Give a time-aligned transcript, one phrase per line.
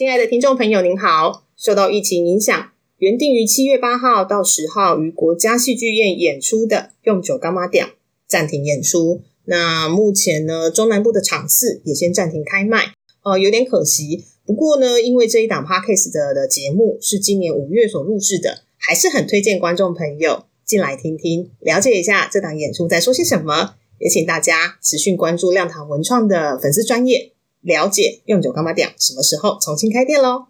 [0.00, 1.44] 亲爱的听众朋友，您好！
[1.58, 7.84] 受到疫情影响，原定于七月八号到十号于国家戏剧院演出的《用酒干妈店》
[8.26, 9.20] 暂停演出。
[9.44, 12.94] 那目前呢，中南部的场次也先暂停开卖，
[13.24, 14.24] 呃，有点可惜。
[14.46, 23.74] 不过呢，因为这一档 podcast 的的节目是今年五月所录制的，还是很推荐观众朋友进来听听，了解一下这档演出在说些什么。
[23.98, 30.46] 也请大家持续关注亮堂文创的粉丝专业，了解用酒干妈店什么时候重新开店喽。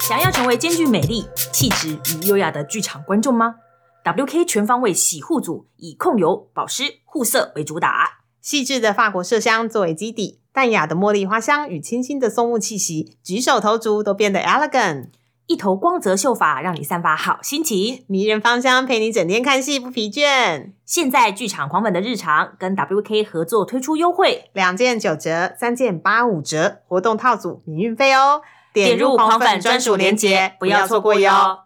[0.00, 3.56] 想要成为兼具美丽、气质与优雅的剧场观众吗
[4.04, 15.08] ？WK 全方位洗护组以控油、保湿、护色为主打，细致的法国麝香作为基底，淡雅的茉莉花香与清新的松木气息，举手投足都变得 elegant。
[15.46, 20.72] 一头光泽秀发让你散发好心情，迷人芳香陪你整天看戏不疲倦。
[20.86, 28.42] 现在剧场狂粉的日常跟 WK 合作推出优惠，两件九折，三件八五折，活动套组免运费哦。
[28.72, 31.58] 点入狂粉专属链接，不要错过哟。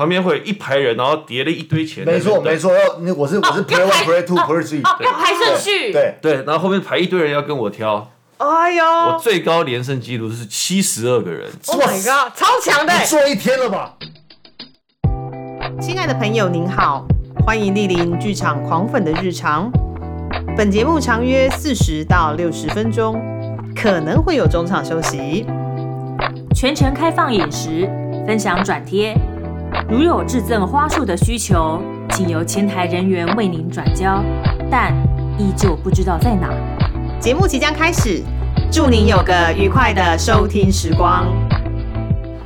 [0.00, 2.06] 旁边会有一排人，然后叠了一堆钱。
[2.06, 5.92] 没错，没错，要那我是我是 play one play two play three，哦，要排顺序。
[5.92, 8.10] 对对，然后后面排一堆人要跟我挑。
[8.38, 11.50] 哎呦，我最高连胜记录是七十二个人。
[11.66, 12.94] Oh my god，超强的！
[12.94, 13.94] 你做一天了吧？
[15.82, 17.04] 亲爱的朋友，您好，
[17.44, 19.70] 欢迎莅临剧场狂粉的日常。
[20.56, 23.20] 本节目长约四十到六十分钟，
[23.76, 25.44] 可能会有中场休息。
[26.54, 27.86] 全程开放饮食，
[28.26, 29.14] 分享转贴。
[29.88, 34.22] 如有致赠花束的需求，请由前台人员为您转交，
[34.70, 34.92] 但
[35.38, 36.48] 依旧不知道在哪。
[37.20, 38.22] 节目即将开始，
[38.70, 41.26] 祝您有个愉快的收听时光。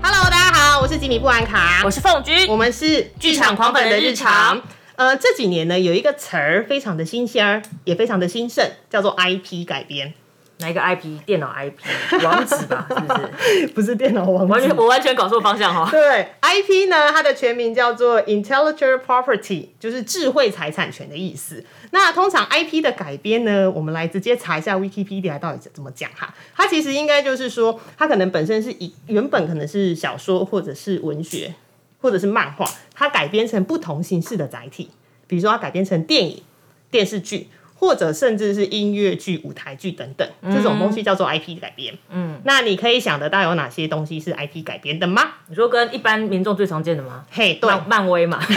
[0.02, 4.60] Hello，大家好，我是吉米布兰卡，我是凤君，我们是剧场狂粉的日常。
[4.96, 10.14] 呃，这几年呢，有一个词儿非常的新鲜儿，也非常的兴盛，叫做 IP 改编。
[10.58, 11.18] 哪一个 IP？
[11.26, 11.74] 电脑 IP
[12.24, 13.66] 网址吧，是不是？
[13.74, 15.88] 不是电脑网址，完全我完全搞错方向哈。
[15.90, 21.64] 对，IP 呢，它的全名叫做 Intellectual Property，就是智慧财产权的意思。
[21.90, 26.32] 那通常 IP 的改编呢，我们来直接查一下 Wikipedia 到底怎么讲哈。
[26.54, 31.52] 它其实应该就是说，它可能本身是以原本可能是小说或者是文学
[32.00, 34.90] 或者是漫画，它改编成不同形式的载体，
[35.26, 36.42] 比如说它改编成电影、
[36.90, 37.48] 电视剧。
[37.74, 41.96] 或者甚至是音乐剧、舞台剧等等，这种东西叫做 IP 改编。
[42.08, 45.32] 嗯，那你可以想得到有哪些东西是 IP 改编的吗？
[45.48, 47.24] 你说跟一般民众最常见的吗？
[47.30, 48.40] 嘿，对，漫漫威嘛。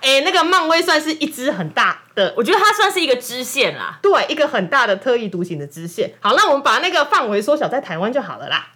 [0.00, 3.98] 哎、那个漫威算是一支很大的，我觉得它算是一个支线啦。
[4.00, 6.12] 对，一个很大的特异独行的支线。
[6.20, 8.68] 好，那我们把那个范围缩小在台湾就好了啦。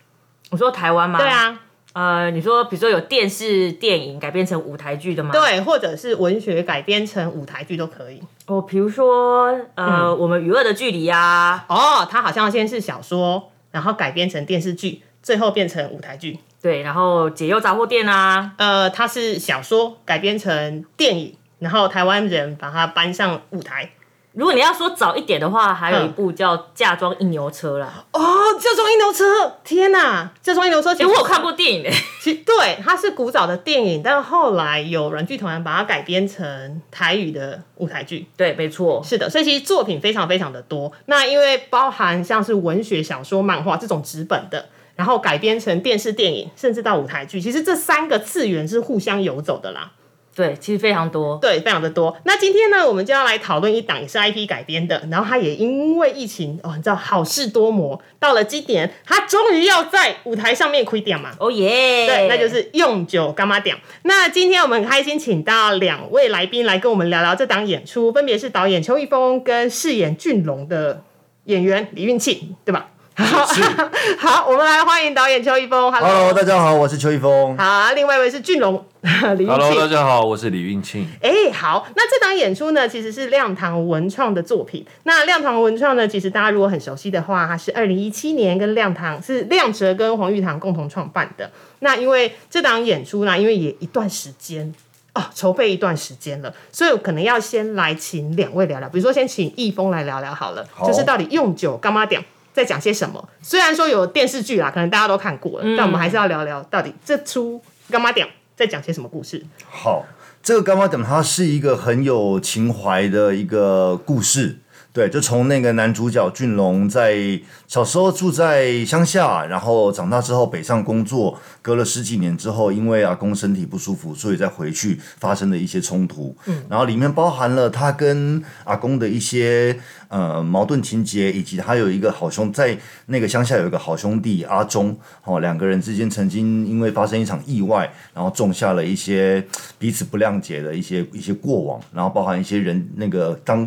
[0.51, 1.19] 我说台湾吗？
[1.19, 1.27] 对。
[1.27, 1.59] 啊，
[1.93, 5.31] 呃，你说比如说有电视电影改编成舞台剧的吗？。
[5.33, 8.23] 对，或者是文学改编成舞台剧都可以。
[8.47, 16.39] 哦，比如说呃，我们与恶的距离啊，哦，它好像先是小说，然后改编成电视剧，最后变成舞台剧。
[16.63, 23.91] 对，然后解忧杂货店啊，呃，它是小说改编成电影，然后台湾人把它搬上舞台。
[24.33, 28.05] 如果你要说早一点的话，还有一部叫《嫁妆一牛车》啦。
[28.13, 28.21] 哦，
[28.59, 30.31] 嫁妆一牛车，天哪！
[30.41, 38.27] 嫁妆一牛车，其哎、实我有看过电影诶、其 对，它是古早的电影，但后来有软剧团把它改编成台语的舞台剧。
[38.37, 39.03] 对，没错。
[39.05, 40.91] 是的，所以其实作品非常非常的多。
[41.07, 44.67] 那因为包含像是文学、小说、漫画这种纸本的，
[44.97, 49.93] 然后改编成电视、电影，甚至到舞台剧，其实这三个次元是互相游走的啦。
[50.35, 51.37] 对，其实非常多。
[51.43, 52.17] 对，非常的多。
[52.25, 61.31] 那今天呢，我们就要来讨论一档也是 IP 改编的，然后它也因为疫情哦，你知道好事多磨，到了今年，它终于要在舞台上面亏点嘛。
[61.39, 62.07] 哦耶！
[62.07, 63.77] 对，那就是用酒干嘛点。
[64.05, 71.03] 那今天我们很开心请到两位来宾来跟我们聊聊这档演出，分别是导演邱一峰跟饰演俊龙的
[71.45, 72.89] 演员李运庆，对吧？
[74.17, 75.93] 好，我们来欢迎导演邱一峰。
[75.93, 77.55] Hello，大家好，我是邱一峰。
[77.59, 78.83] 好，另外一位是俊龙
[79.21, 79.89] Hello，大。
[79.89, 81.05] 家好，我是李运庆。
[81.21, 84.87] 哎、好，那这档演出呢，其实是亮堂文创的作品。
[85.03, 91.51] 那亮堂文创呢，其实大家如果很熟悉的话，它是二零一七年跟亮堂是亮哲跟黄玉堂共同创办的。
[91.81, 94.73] 那因为这档演出呢，因为也一段时间
[95.15, 102.25] 哦，筹备一段时间了，所以我可能要先来请两位聊聊，比如说先请易峰来聊聊好了，好就是到底用酒干嘛点。
[102.53, 103.29] 在讲些什么？
[103.41, 107.61] 虽然说有电视剧啦，可能大家都看过了，但我们还是要聊聊到底这出
[107.91, 109.45] 干嘛点在讲些什么故事。
[109.65, 110.07] 好，
[110.43, 114.59] 这个干妈等它是一个很有情怀的一个故事。
[114.93, 126.37] 对，就从那个男主角俊龙在小时候住在乡下，然后长大之后北上工作，隔了十几年之后，因为阿公身体不舒服，所以再回去发生的一些冲突。
[126.45, 129.75] 嗯，然后里面包含了他跟阿公的一些
[130.09, 134.95] 呃矛盾情节，以及他有一个好兄在那个乡下有一个好兄弟阿忠，
[135.25, 139.43] 哦，两个人之间曾经因为发生一场意外，然后种下了一些
[139.79, 143.67] 彼此不谅解的一些一些过往，然后包含一些人那个当。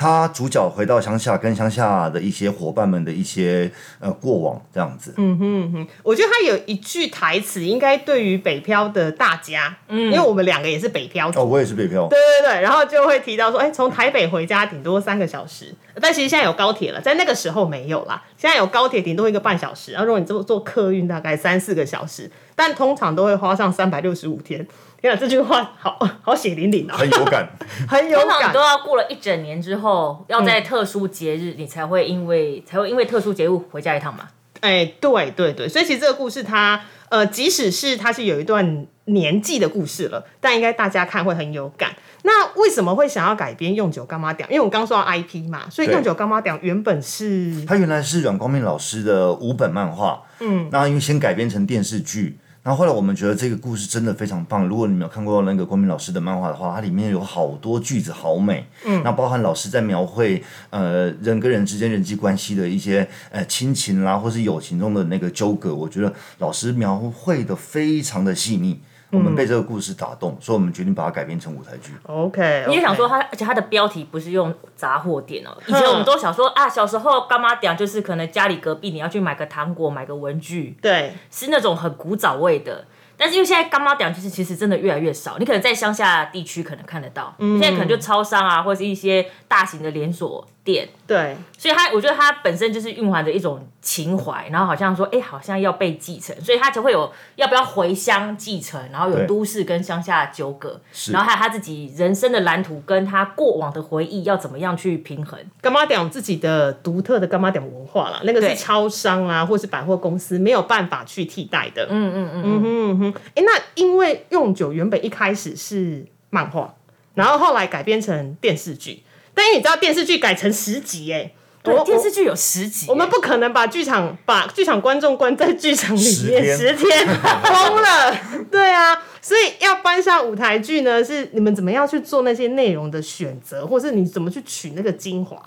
[0.00, 5.12] 他主角回到乡下，跟乡下的一些伙伴们的一些呃过往这样子。
[5.18, 12.08] 嗯哼哼我觉得他有一句台词，应该对于北漂的大家，嗯，因为我们两个也是北漂哦，我也是北漂。
[12.08, 18.22] 对对对，然后就会提到说，哎，从台北回家顶多三个小时，但其实现在有高铁了，在那个时候没有啦。
[18.38, 24.66] 现在有高铁，顶多一个半小时，然后如果你坐坐客运，大概三四个小时，但通常都会花上三百六十五天。
[25.00, 27.48] 天啊，这句话好好血淋淋啊，很有感。
[27.88, 28.60] 很有感通常都。
[28.60, 34.28] 要过了一整年之后，要在特殊节日，你才会因为才会因为特殊节日回家一趟嘛。
[34.60, 41.90] 哎，对对对，所以其实这个故事它，呃，即使是它是有一段年纪的故事了，但应该大家看会很有感。
[42.22, 44.46] 那为什么会想要改编《用酒干妈屌》？
[44.50, 52.38] 因为我刚刚说到 IP 嘛，所以《用酒干妈屌》原本是它原来是阮光明老师的五本漫画，嗯，那因为先改编成电视剧。
[52.62, 54.68] 然后后来我们觉得这个故事真的非常棒。
[54.68, 68.78] 如果你们有看过那个光明老师的漫画的话，它里面有好多句子好美，嗯，那包含老师在描绘呃人跟人之间人际关系的一些呃亲情啦，或是友情中的那个纠葛，我觉得老师描绘的非常的细腻。
[69.10, 71.92] 我们被这个故事打动，所以我们决定把它改编成舞台剧。
[72.06, 75.50] OK，你也想说它，而且它的标题不是用杂货店哦。
[75.66, 82.86] 以前我们都想说啊，小时候干妈店就是可能家里隔壁你要去买个糖果、买个文具，对，是那种很古早味的。
[83.16, 90.88] 但是因为现在干妈店就是其实真的越来越少，你可能在乡下地区可能看得到，现在可能就超商啊，或者是一些大型的连锁店。
[91.06, 100.80] 对，所以他，我觉得他本身就是蕴含着一种情怀，然后好像说，哎、好像要被继承，所以他才会有要不要回乡继承，然后有都市跟乡下的纠葛，
[101.12, 105.36] 然后还有他自己人生的蓝图跟他过往的回忆要怎么样去平衡。
[105.60, 111.88] 干妈点有自己的独特的干妈点文化啦，那个是超商啊，或是百货公司没有办法去替代的。
[111.90, 113.14] 嗯嗯嗯嗯哼嗯哼。
[113.34, 116.72] 哎，那因为用酒原本一开始是漫画，
[117.14, 119.02] 然后后来改编成电视剧，
[119.40, 121.32] 但因为你知道电视剧改成十集，哎，
[121.62, 127.06] 对，我电视剧有十集耶，我们不可能把剧场把剧场观众关在剧场里面十十天，
[127.42, 128.14] 疯了。
[128.50, 135.40] 对啊，所以要搬上舞台剧呢，是你们怎么样去做那些内容的选择，或是你怎么去取那个精华？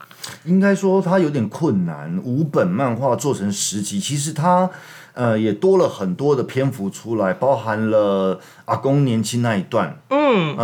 [0.45, 4.67] 应该说它有点困难，五本漫画做成十集，其实它
[5.13, 10.57] 呃也多了很多的篇幅出来，包含了阿公年轻那一段，嗯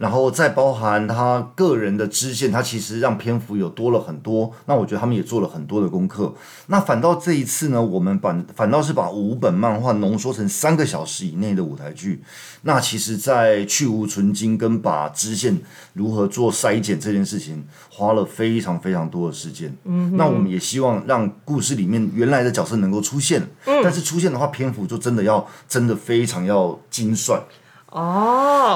[0.00, 4.50] 然后再包含他个人的支线，他其实让篇幅有多了很多。
[4.64, 6.34] 那我觉得他们也做了很多的功课。
[6.68, 12.22] 那反倒这一次呢，我们反反倒是把五本漫画浓缩成三个小时以内的舞台剧。
[12.62, 15.58] 那其实，在去无存精跟把支线
[15.92, 19.70] 如何做筛减这件事情，花了非常非常多的时间。
[19.84, 27.38] 嗯，那我们也希望让故事里面原来的角色能够出现，但是出现的话，篇幅就真的要真的非常要精算
[27.90, 28.00] 哦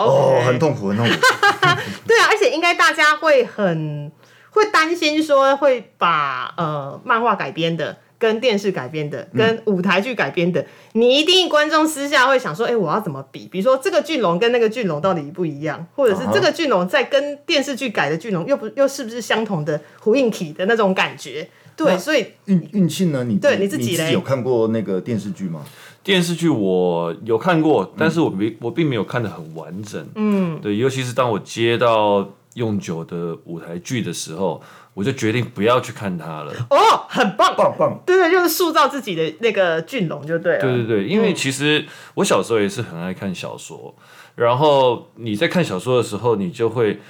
[0.06, 1.12] 哦，很痛苦，很痛苦。
[2.06, 4.10] 对啊，而且应该大家会很
[4.50, 7.98] 会担心说会把呃漫画改编的。
[8.16, 13.46] 跟电视改编的，跟舞台剧改编的，你一定观众私下会想说，哎、我要怎么比？
[13.48, 21.46] 比如说这个巨龙跟那个巨龙到底不一样，或者是这个巨龙在跟电视剧改的巨龙又不又是不是相同的呼应体的那种感觉？
[21.76, 23.24] 对，所以运运气呢？
[23.24, 25.60] 你对你你自己嘞有看过那个电视剧吗？
[26.04, 30.06] 电视剧我有看过，但是我并我并没有看得很完整。
[30.14, 36.52] 嗯，对，尤其是当我接到用酒的舞台剧的时候，我就决定不要去看它了。
[36.68, 36.76] 哦，
[37.08, 40.60] 很棒，棒棒，对对，就是塑造自己的那个俊龙就对了。
[40.60, 43.94] 对对对，因为其实我小时候也是很爱看小说，
[44.34, 47.00] 然后你在看小说的时候，你就会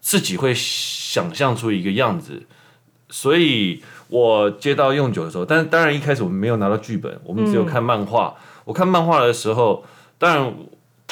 [0.00, 2.42] 自己会想象出一个样子，
[3.10, 8.34] 所以我接到用酒的时候，但当然一开始我们没有拿到剧本，我们只有看漫画。
[8.64, 9.84] 我看漫画的时候，
[10.18, 10.54] 当然。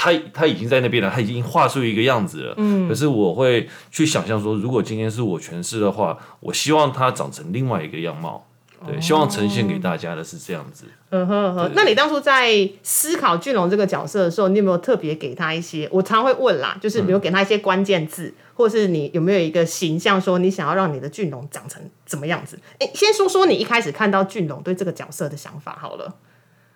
[0.01, 2.55] 他他已经在那边了，他已经画出一个样子了。
[2.57, 8.47] 嗯，可是我会去想象说，如果今天是我诠释的话，我希望他长成另外一个样貌。
[8.87, 10.85] 对，希望呈现给大家的是这样子。
[11.11, 15.89] 嗯哼嗯哼，那你当初在思考俊龙这个角色的时候，你有没有特别给他一些？
[15.91, 22.59] 我常会问啦，就是比如给他一些关键字，或是你有没有一个形象，说你想要让你的俊龙长成怎么样子？
[22.79, 26.15] 哎，先说说你一开始看到俊龙对这个角色的想法好了。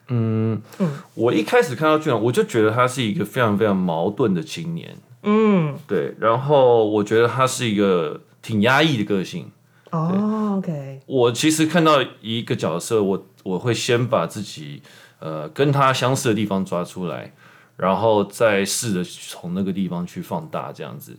[0.09, 4.97] 嗯嗯我一开始看到俊龙，我就觉得他是一个非常非常矛盾的青年。
[5.23, 6.15] 嗯，对。
[6.19, 9.51] 然后我觉得他是一个挺压抑的个性。
[9.93, 14.83] 哦，OK，我其实看到一个角色，我我会先把自己
[15.21, 17.33] 呃跟他相似的地方抓出来，
[17.77, 21.17] 然后再试着从那个地方去放大，这样子。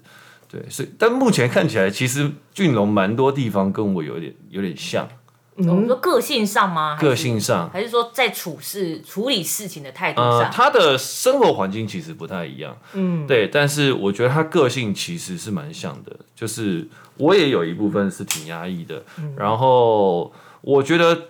[0.49, 5.07] 对，所以但目前看起来，其实俊龙蛮多地方跟我有点有点像，
[5.55, 6.97] 我们说个性上吗？
[6.99, 10.51] 个性上，还是说在处事处理事情的态度呃，上？
[10.51, 19.03] 他的生活环境其实不太一样，嗯，对，但是我觉得他个性其实是蛮像的，就是我也有一部分是挺压抑的，
[19.37, 21.25] 然后我觉得，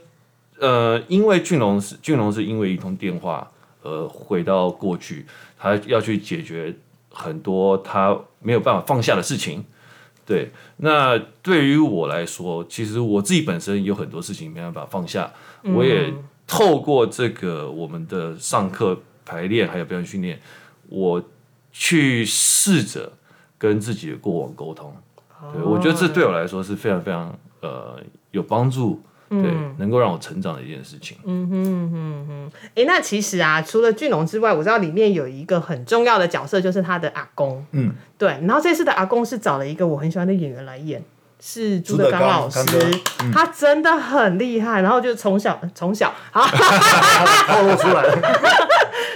[0.60, 3.52] 呃，因为俊龙是俊龙是因为一通电话，
[3.82, 5.26] 呃，回到过去，
[5.60, 6.74] 他要去解决
[7.12, 9.66] 很多他没有办法放下的事情。
[10.26, 15.32] 对，那对于我来说，其实我自己本身有很多事情没办法放下，
[15.64, 16.14] 我也
[16.48, 20.40] 透过这个我们的上课、排练还有表演训练，
[20.88, 21.22] 我
[21.72, 23.12] 去试着
[23.58, 24.96] 跟自己的过往沟通。
[25.54, 28.00] 对，我觉得这对我来说是非常非常呃
[28.32, 29.02] 有帮助，
[29.42, 31.18] 对，能够让我成长的一件事情。
[31.24, 31.64] 嗯哼
[31.94, 37.66] 嗯哼哎，那其实啊，除了俊龙之外，我知道里面有一个很重要的角色，就是他的阿公。
[37.72, 38.30] 嗯，对。
[38.44, 41.04] 然后这次的阿公是找了一个我很喜欢的演员来演，
[41.40, 42.60] 是朱德刚老师
[43.34, 44.82] 他真的很厉害。
[44.82, 46.46] 然后就从小从小，好，
[47.48, 48.04] 透露出来。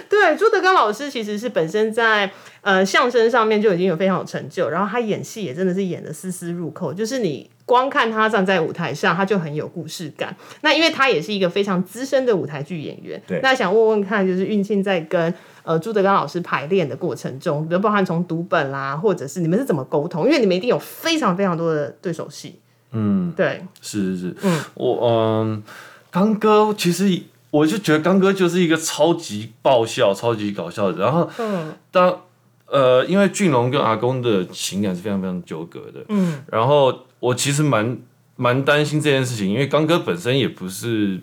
[0.10, 10.36] 对，朱德刚老师其实是本身在呃相声上面就已经有非常有成就，然后他演戏也真的是演的丝丝入扣，就是你光看他站在舞台上，他就很有故事感。
[10.62, 15.34] 那因为他也是一个非常资深的舞台剧演员，对那想问问看，就是运庆在跟
[15.64, 20.26] 呃朱德刚老师排练的过程中，比如包含从读本啦，或者是你们是怎么沟通？
[20.26, 22.60] 因为你们一定有非常非常多的对手戏，
[22.92, 25.64] 嗯，对，是是是，嗯，我嗯，
[26.10, 31.00] 刚哥其实我就觉得刚哥就是一个超级爆笑、超级搞笑的。
[31.00, 31.74] 然后，嗯。
[31.92, 32.22] 当
[32.70, 37.98] 呃，因为俊龙跟阿公的情感是非常非常纠葛的，嗯，然后我其实蛮
[38.36, 41.18] 蛮担心这件事情，因为刚哥本身也不是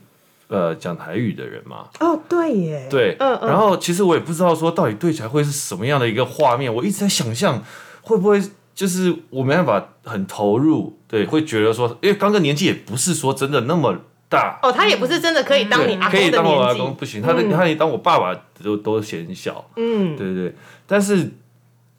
[0.48, 3.48] 呃讲台语的人嘛，哦，对耶，对，嗯嗯。
[3.50, 7.62] 然后其实我也不知道说到底对起来会是什么样的一个画面，我一直在想象
[8.00, 8.42] 会不会
[8.74, 13.98] 就是我没办法很投入，对，会觉得说，因为刚哥年纪也不是说真的那么
[14.34, 20.54] 大，哦，他也不是真的可以当你阿公的可以当我阿公不行，他的、他也当我爸爸都都嫌小，嗯，对对对，
[20.86, 21.30] 但是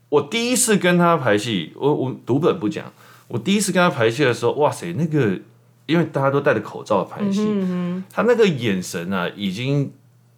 [0.10, 2.92] 我第一次跟他排戏，我我读本不讲，
[3.30, 5.40] 我第一次跟他排戏的时候，哇塞，那个
[5.86, 9.92] 因为大家都戴着口罩排戏，嗯他那个眼神啊，已经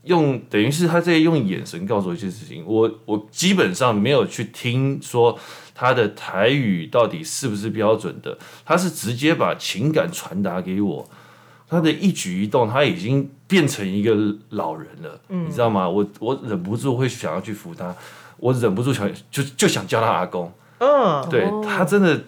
[0.03, 2.63] 用等于是他在用眼神告诉我一些事情。
[2.65, 5.37] 我我基本上没有去听说
[5.75, 11.09] 他的台语到底是不是标准的，他是直接把情感传达给我。
[11.69, 14.15] 他的一举一动，他已经变成一个
[14.49, 15.87] 老人了，你知道吗？
[15.87, 17.93] 我我忍不住会想要去扶他，
[18.37, 20.51] 我忍不住想就就想叫他阿公。
[20.79, 22.21] 嗯，对他真的，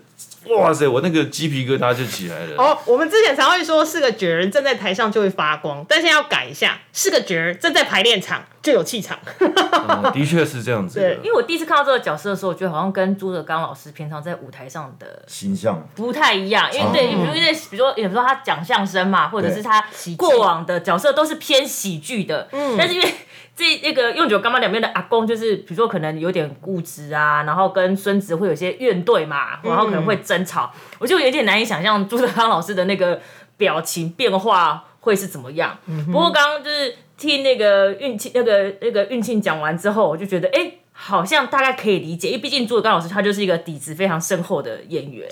[0.47, 2.55] 哇塞，我那个鸡皮疙瘩就起来了。
[2.57, 9.19] 哦，我们之前常会说是个角儿站在台上就会发光，但现在要改一下，是个角儿站在排练场就有气场。
[9.39, 11.17] 嗯的确是这样子的 对。
[11.17, 23.13] 因为我第一次看到这个角色的时候，我觉得好像跟朱德刚老师平常在舞台上的形象不太一样，因为对，比如因为比如说，比如说他讲相声嘛，或者是他剧过往的角色都是偏喜剧的，嗯，但是因为
[23.59, 33.19] 这那个用酒干妈两边的阿公，就是比如说可能有点固执啊，然后跟孙子会有些怨对嘛，然后可能会争吵，我就有点难以想象朱德刚老师的那个
[33.57, 35.77] 表情变化会是怎么样。
[36.05, 40.71] 不过刚刚就是听那个运庆那个那个运庆讲完之后，我就觉得哎。
[41.01, 45.25] 好像大概可以理解，因为毕竟朱德刚老师他就是一个底子非常深厚的演员，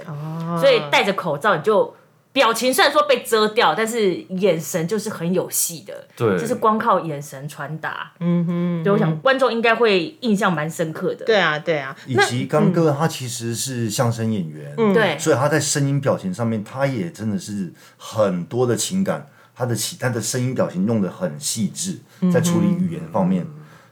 [0.58, 1.94] 所以戴着口罩你就
[2.38, 6.38] 表情虽然说被遮掉，但是眼神就是很有戏的，对。
[6.38, 8.12] 就是光靠眼神传达。
[8.20, 11.26] 嗯哼，对，我想观众应该会印象蛮深刻的。
[11.26, 15.18] 对啊，对啊，以及刚哥他其实是相声演员，对。
[15.18, 19.26] 所以他在声音表情上面，他也真的是很多的情感，
[19.56, 21.98] 他的情他的声音表情用的很细致，
[22.32, 23.48] 在处理语言方面。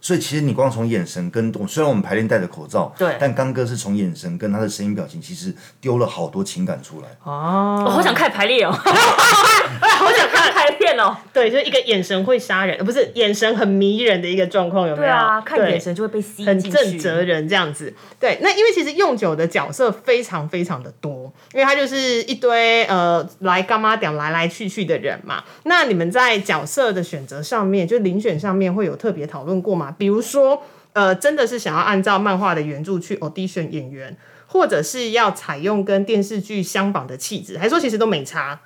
[0.05, 7.07] 所以其实你光从眼神跟动，虽然我们排练戴着口罩，对但刚哥是从眼神跟他的声音表情，其实丢了好多情感出来。
[7.23, 11.17] 哦我好想看排练哦， 好想看排练哦。
[11.33, 15.07] 对，就是一个眼神会杀人，呃不是眼神很迷人的一个状况，有没有？
[15.07, 16.59] 对啊，看眼神就会被吸引很。
[16.59, 17.91] 正责人这样子。
[18.19, 25.43] 对，那因为其实用酒的角色非常非常的多，因为他就是一堆呃来干妈点来来去去的人嘛。
[25.63, 29.94] 那你们在角色的选择上面，就遴选上面会有特别讨论过吗？
[29.97, 38.61] 比如说，呃，真的是想要按照漫画的原著去 audition 演员，或者是要采用跟电视剧相仿的气质，还是说其实都没差？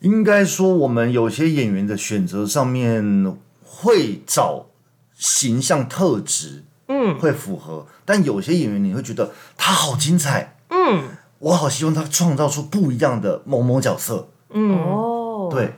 [0.00, 4.66] 应该说，我们有些演员的选择上面会找
[5.14, 11.04] 形象特质，嗯，会符合，但有些演员你会觉得他好精彩，嗯，
[11.38, 14.30] 我好希望他创造出不一样的某某角色。
[14.48, 15.74] 哦，对，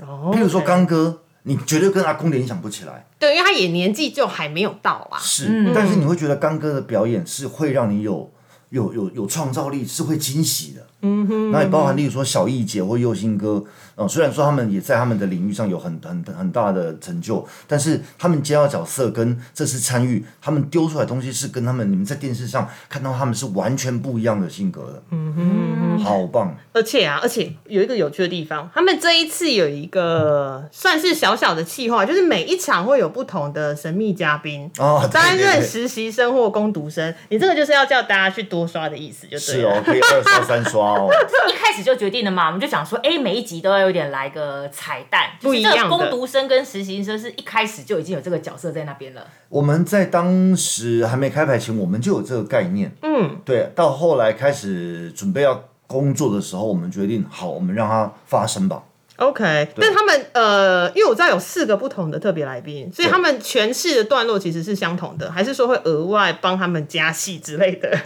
[0.00, 5.18] 哦譬如说刚哥，你绝对跟阿公联想不起来，对，因为他也年纪就还没有到啊。
[5.18, 8.30] 是，但是你会觉得刚哥的表演是会让你有
[8.68, 10.86] 有有有创造力，是会惊喜的。
[11.02, 13.64] 嗯哼，那也包含例如说小艺姐或佑兴哥，
[14.00, 25.02] 呃，虽然说他们也在他们的领域上有很很很大的成就，但是他们接到角色跟这次参与，他们丢出来的东西是跟他们你们在电视上看到他们是完全不一样的性格的。
[25.10, 26.56] 嗯哼，好棒。
[26.72, 37.14] 而且啊，而且有一个有趣的地方，他们这一次有一个算是小小的企划，就是每一场会有不同的神秘嘉宾哦担任实习生或攻读生。
[37.28, 39.74] 你这个就是要叫大家去多刷的意思，就对了。
[39.74, 41.10] 是哦，可以二刷三刷哦。
[41.50, 49.26] 一开始就决定了嘛，我们就想说，哎、每一集都要有点来个彩蛋，不一样的攻读生跟实习生是一开始就已经有这个角色在那边了。
[49.48, 52.92] 我们在当时还没开牌前，我们就有这个概念。
[53.02, 53.72] 嗯，对。
[53.74, 58.80] 到后来开始准备要工作的时候，我们决定好，我们让它发生吧。
[59.16, 67.98] OK，但他们呃，因为我知道有四个不同的特别来宾，所以他们诠释的段落其实是相同的，还是说会额外帮他们加戏之类的？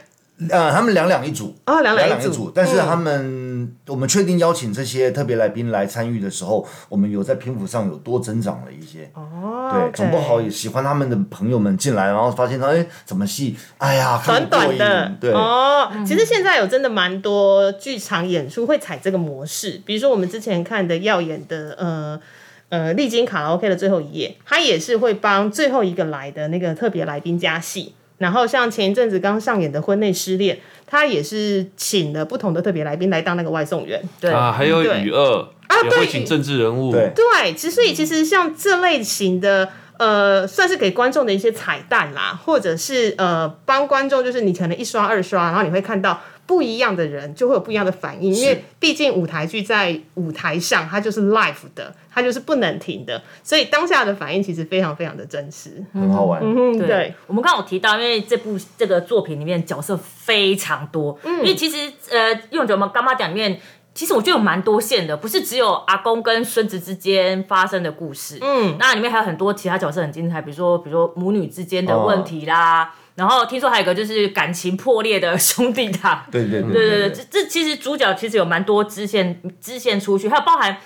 [0.51, 2.51] 呃，他们两两一组，啊两两一组。
[2.53, 3.44] 但是他们，
[3.87, 9.11] 我们确定邀请这些特别来宾来参与的时候，我们有在篇幅上有多增长了一些。
[9.15, 15.13] 哦对总不好也喜欢他们的朋友们进来，然后发现他哎，怎么戏，哎呀，短短的。
[15.21, 22.21] 对，哦，其实现在有真的蛮多剧场演出会采这个模式，比如说我们之前看的耀眼的呃
[22.69, 27.95] 呃历经卡拉 OK 的最后一页，他也是会帮最后一个来的那个特别来宾加戏。
[28.25, 34.03] 然后像前一阵子刚上演的《婚内失恋》，他也是请了不同的特别来宾来当那个外送员。
[34.19, 35.47] 对，啊，还有对雨二
[35.85, 39.69] 也对会请政治人物，对对，其实所以其实像这类型的。
[39.97, 55.83] 呃，算是给观众的一些彩蛋啦，或者是呃，帮观众就是你可能一刷二刷，然后你会看到不一样的人，就会有不一样的反应，因为毕竟舞台剧在舞台上它就是 live 的，它就是不能停的，所以当下的反应其实非常非常的真实。
[55.93, 56.41] 很好玩。
[56.43, 63.61] 嗯，对，对，我们刚刚有提到，因为这部这个作品里面角色非常多，因为其实呃，用九我们干妈讲里面。
[63.97, 76.73] 其实我觉得有蛮多线的，不是只有阿公跟孙子之间发生的故事，嗯，那里面还有很多其他角色很精彩，比如说比如说母女之间的问题啦，然后听说还有一个就是感情破裂的兄弟档，对对对。
[76.73, 80.77] 对对对，这这其实主角其实有蛮多支线支线出去，还有包含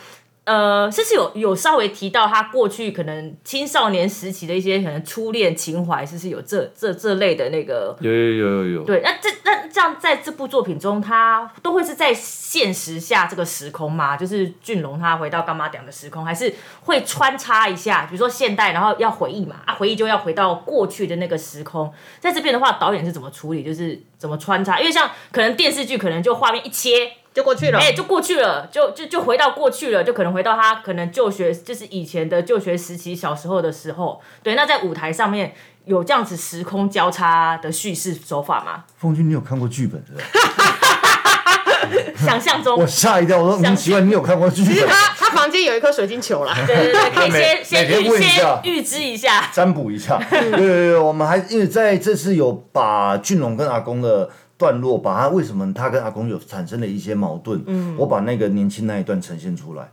[0.49, 7.95] 呃，甚至有有稍微提到他过去可能青少年时期的一些可能初恋情怀，是不是有这这这类的那个。
[8.01, 14.17] 有有有有有，对，那这那这样在这部作品中，他都会是在现实下这个时空吗？
[14.17, 21.93] 就是俊龙他回到干妈讲的时空，还是会穿插一下，比如说现代，然后要回忆嘛，啊，回忆就要回到过去的那个时空。
[22.19, 23.63] 在这边的话，导演是怎么处理？
[23.63, 24.81] 就是怎么穿插？
[24.81, 27.79] 因为像可能电视剧，可能就画面一切，就过去了。
[27.79, 34.21] 哎、就过去了，就就就回到过去了，就可能回到他可能就学，就是以前的就学时期，小时候的时候。
[34.43, 38.83] 对，那在舞台上面有这样子时空交叉的叙事手法吗？
[38.97, 40.23] 凤君，你有看过剧本是吧？
[42.19, 44.89] 想象中我，吓一跳，我说想嗯，奇怪，你有看过剧本？
[44.89, 46.53] 他他房间有一颗水晶球啦。
[46.67, 49.49] 对对对，可以先先预先预知一下。
[49.53, 50.21] 占卜一下。
[50.29, 59.89] 对对对，我们还因为在这次有把俊龙跟阿公的段落，把他为什么他跟阿公有产生了一些矛盾，嗯，我把那个年轻那一段呈现出来，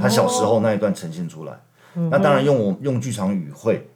[0.00, 1.52] 他小时候那一段呈现出来。
[1.94, 3.88] 那当然用我用剧场语汇，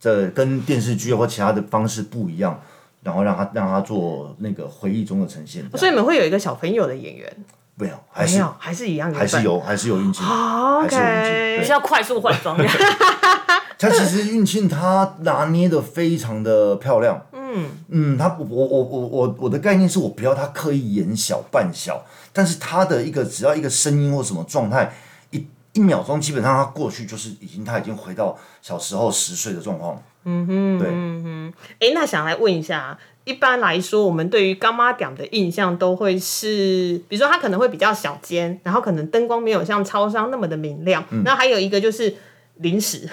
[0.00, 2.60] 这跟电视剧或其他的方式不一样。
[3.00, 7.36] 然后让他让他做那个回忆中的呈现，所以你们会有一个小朋友的演员，
[7.76, 11.66] 没有，还是没有，还是一样，还是有还是有运气，哦还是有运气。
[11.66, 12.58] 需要快速换装，
[13.78, 17.70] 他其实运气他拿捏的非常的漂亮，嗯。
[17.88, 24.92] 嗯，他我我我我我我的概念是我不要他刻意演小扮小，但是他的一个只要一个声音或什么状态，
[25.30, 31.52] 一一秒钟基本上他过去就是已经他已经回到小时候十岁的状况，嗯哼，对，嗯哼。
[31.80, 42.14] 哎，那想来问一下，一般来说，我们对于干妈点的印象都会是，比如说它可能会比较小间，然后可能灯光没有像超商那么的明亮，那、还有一个就是。
[42.58, 43.08] 零食，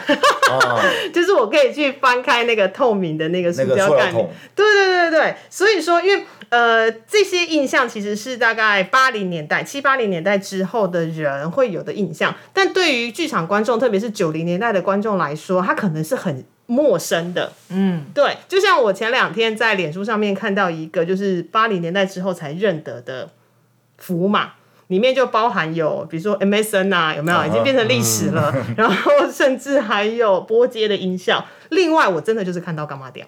[0.49, 0.81] 啊，
[1.13, 17.53] 就是我可以去翻开那个透明的那个塑胶袋里塑料桶，对对对对对，所以说，因为呃，这些印象其实是大概八零年代、七八零年代之后的人会有的印象，但对于剧场观众，特别是九零年代的观众来说，他可能是很陌生的。
[17.69, 23.29] 嗯，对，就像我前两天在脸书上面看到一个，就是八零年代之后才认得的
[23.97, 24.53] 符码。
[24.87, 28.53] 里面就包含有，比如说 MSN 啊，有没有已经变成历史了？
[28.77, 31.43] 然后甚至还有波接的音效。
[31.69, 33.25] 另外，我真的就是看到干嘛屌，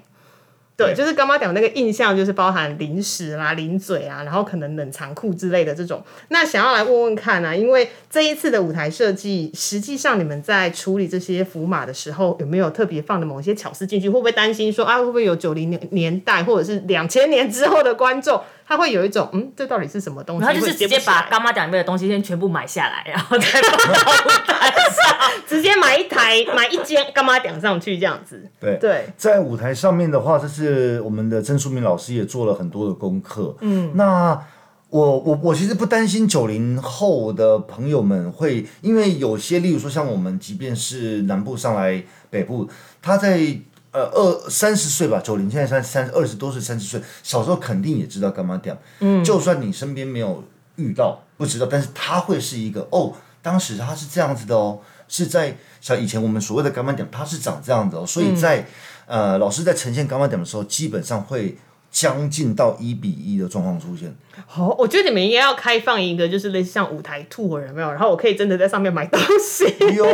[0.76, 6.04] 对，就是干妈屌那个印象，就是包含零食啦、零嘴啊，然后可能冷藏库之类的这种。
[6.30, 14.08] 那想要来问问看啊，因为这一次的舞台设计，实际上你们在处理这些符码的时候，有没有特别放的某些巧思进去？
[14.08, 20.46] 会不会担心说啊，会不会有九零年年代或者是两千年之后的观众，他会有一种嗯，这到底是什么东西？
[20.46, 25.18] 他就是直接把干妈讲里面的东西先全部买下来，然后再放到 舞台上。
[25.48, 28.46] 直接买一台买一间干妈点上去这样子。
[28.60, 33.56] 对对，在舞台上面的话，这是我们的曾淑明老师也做了很多的功课。
[33.62, 34.38] 嗯，那
[34.90, 42.68] 我我我其实不担心九零后的朋友们会，因为有些，例如说像我们，即便是南部上来北部，
[43.02, 43.40] 他在
[43.98, 48.78] 呃二三十岁吧，九零现在三三二十多岁三十岁，小时候肯定也知道干嘛点。
[49.00, 50.44] 嗯，就算你身边没有
[50.76, 58.68] 遇到，不知道，但是他会是一个哦，当时他是这样子的哦，是在像以前我们所谓的干妈点，他是长这样子哦，所以在、
[59.08, 61.58] 呃老师在呈现干妈点的时候，基本上会
[61.92, 64.16] 将近到一比一的状况出现。
[64.46, 67.90] 好，我觉得你们应该要开放一个，就是类似像舞台 tour 有没有？
[67.90, 69.66] 然后我可以真的在上面买东西。
[69.96, 70.06] 哟，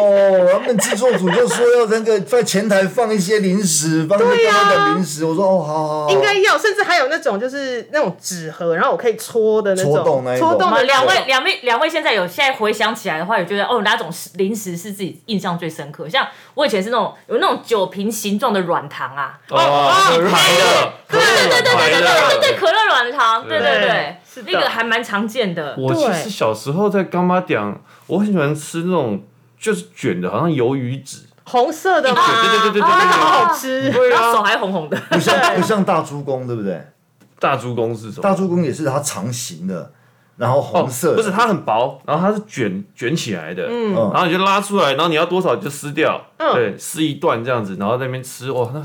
[0.54, 5.26] 他们制作组就说要那个在前台放一些零食，放一些干妈点零食。
[5.26, 16.08] 我说哦，好好好，应该要，甚至还有那种就是那种纸盒，然后我可以戳的那种，戳动那一种戳洞的两位两位两位现在有现在回想起来的话，有觉得哦哪种零食是自己印象最深刻？
[16.08, 25.76] 像我以前是那种有那种酒瓶形状的软糖啊，哦，一排的，对对对对对对对对，可乐软糖，对对对对，是那个还蛮常见的。
[25.78, 27.60] 我其实小时候在干妈店，
[28.08, 29.24] 我很喜欢吃那种
[29.60, 31.20] 就是卷的，好像鱿鱼纸。
[31.46, 33.92] 红色的吗，对对对对对对那个好啊好吃。
[33.92, 36.82] 对然后手啊，还红红的，不像不像大猪公，对不对？
[37.40, 38.22] 大猪公是什么？
[38.22, 39.92] 大猪公也是它长形的，
[40.38, 48.82] 然后红色、不是它很薄，然后它是卷卷起来的，嗯嗯然后你就拉出来，然后你要多少就撕掉，对，撕一段这样子，然后在那边吃，哇，那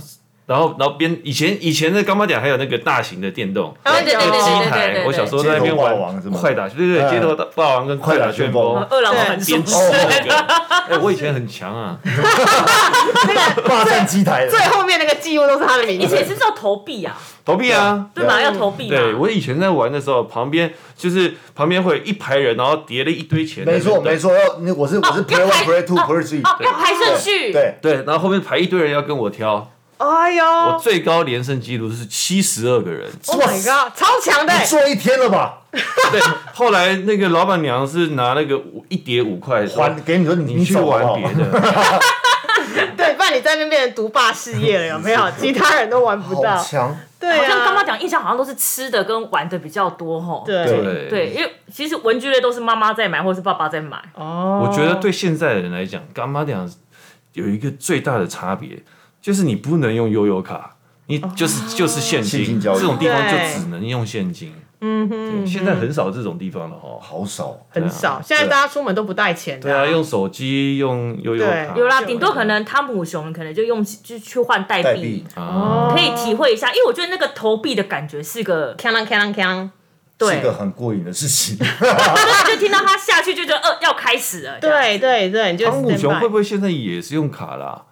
[0.49, 3.77] 然后然后边以前以前的干妈点还有那个大型的电动。
[3.85, 10.35] 对对对对那个机对对台，对我小时候在那边玩快打，对对街头霸王跟快打旋风，二郎传说边吃那个，
[10.89, 11.99] 哎，我以前很强啊，
[13.69, 14.51] 霸占机台的。
[14.51, 14.59] 最。
[14.69, 16.07] 后面那个记录都是他的名字。
[16.07, 16.27] 以前。
[16.27, 18.41] 是叫投币啊，投币啊，对吧？
[18.41, 19.15] 要投币对。
[19.15, 27.51] 我以前在玩的时候，旁边就是旁边会有一排人，然后叠了一堆钱，没错没错，要那我是我是 play one play two play three，哦，要排顺序。
[27.53, 33.11] 对，对，然后后面排一堆人要跟我挑，哎呦我最高连胜记录是七十二个人。
[33.27, 34.65] ，Oh my god，超强的你！
[34.65, 35.59] 做一天了吧？
[36.11, 36.21] 对，
[36.55, 41.45] 后来那个老板娘是拿那个五一叠五块，说还给你说你你去玩别的。
[42.97, 45.21] 对，不然你在那边变成独霸事业了，有没有？
[45.39, 46.63] 其他人都玩不好到。
[46.63, 50.45] 强，对好像刚刚啊，讲印象好像都是吃的跟玩的比较多吼。
[50.47, 54.01] 对对对，因为其实文具类都是妈妈在买或是爸爸在买。
[54.15, 56.71] 哦，我觉得对现在的人来讲，干妈讲
[57.33, 58.81] 有一个最大的差别，
[59.21, 60.77] 就是你不能用悠悠卡，
[61.07, 64.55] 你就是就是现金，这种地方就只能用现金。
[64.81, 67.01] 嗯哼，现在很少这种地方了哦。
[67.03, 67.59] 好少。
[67.69, 68.23] 很少。
[68.25, 69.63] 现在大家出门都不带钱的。
[69.63, 79.71] 对啊，用手机用悠游对卡，有啦，顶多可能汤姆熊可能就用就去换代币代币，啊，可以体会一下，因为我觉得那个投币的感觉是个，锵啷锵啷锵。
[80.17, 81.57] 对是个很过瘾的事情。
[81.59, 84.59] 对，就听到他下去就觉得呃要开始了。
[84.61, 87.83] 对对对，就汤姆熊会不会现在也是用卡啦？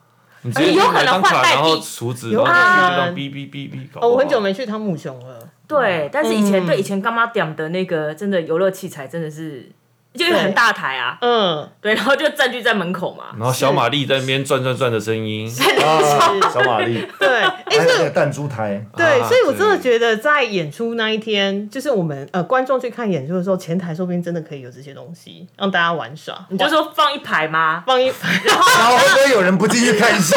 [0.46, 5.48] 你直接有可能换代币然后储值，然有后可能就这样哔哔哔哔哦，我很久没去汤姆熊了。
[5.66, 9.68] 对，但是以前嗯对以前干妈点的那个真的游乐器材真的是，
[10.16, 13.24] 就是很大台啊，嗯，对，然后就占据在门口嘛。
[13.38, 15.48] 然后小玛丽在那边转转转的声音，
[15.84, 26.34] 啊，小玛丽，对，还有那个弹珠台，对，啊所以我真的觉得在演出那一天，就是我们呃观众去看演出的时候，前台说不定真的可以有这些东西让大家玩耍。
[26.48, 27.82] 你就说放一排吗？
[27.86, 30.34] 放一排，然后会不会有人不进去看戏？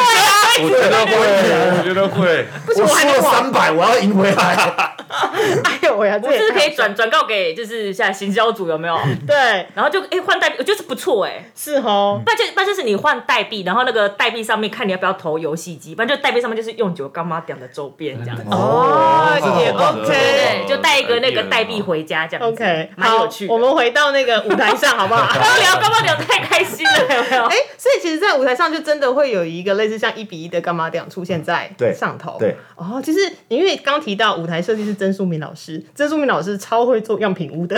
[0.62, 1.14] 我觉得会，
[1.78, 2.46] 我觉得会。
[2.68, 4.56] 我输了三百，我要赢回来。
[5.10, 8.98] 哎呦我呀，这这是可以转转告给就是现在行销组有没有？
[9.26, 11.46] 对，然后就哎换代币，我觉得是不错哎。
[11.56, 18.44] 是哦，那就那就是你换代币，然后那个代币上面看你要不要投游戏机，反正就代币上面就是用九干妈点的周边这样子。
[18.50, 25.28] 哦也 OK，就带一个那个代币回家这样子 OK，好蛮有趣，我们回到那个舞台上好不好？
[25.34, 27.44] 刚刚聊干妈聊太开心了，有没有？
[27.46, 32.38] 哎，所以其实，在舞台上就真的会有一个类似像一比一的干妈点出现在上头。
[32.40, 37.78] 对，哦，其实因为刚提到舞台设计是曾淑敏老师，曾淑敏老师超会做样品屋的，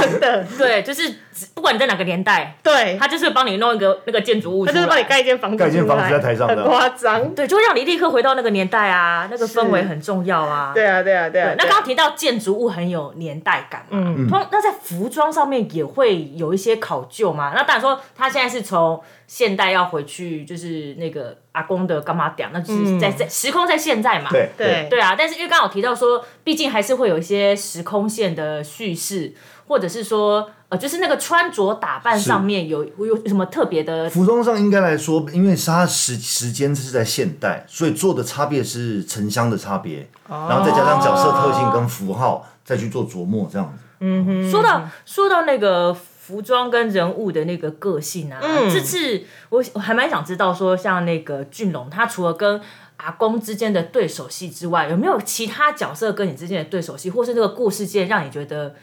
[0.00, 1.12] 真的，对，就是
[1.54, 7.34] 不管你在哪个年代， 对，他就是会帮你弄一个那个建筑物，他就是帮你盖一间房子，盖一间房子在台上的很夸张。
[7.34, 10.72] 对，就会让你立刻回到那个年代啊，那个氛围很重要啊。
[10.74, 11.54] 对啊，对啊，对啊。
[11.56, 17.52] 那刚刚提到建筑物很有年代感嘛，嗯，那在服装上面也会有一些考究嘛。
[17.54, 24.30] 那当然说，他现在是从现代要回去，就是那个阿公的干妈点，那就是在在时空在现在嘛。
[24.30, 29.32] 对对对啊，但是因为刚好提到说，毕竟还是会有一些时空线的叙事，
[29.66, 34.08] 或者是说，呃，就是那个穿着打扮上面有有什么特别的？
[34.08, 43.84] 服装上应该来说，因为是它时时间是在现代，所以做的差别是城乡的差别，然后再加上角色特性跟符号，再去做琢磨这样子。
[44.00, 44.50] 嗯哼。
[44.50, 52.60] 说到说到那个服装跟人物的那个个性啊，这次我我还蛮想知道说，像那个俊龙，他除了跟
[52.96, 58.74] 阿公之间的对手戏之外，有没有其他角色跟你之间的对手戏，或是这个故事线让你觉得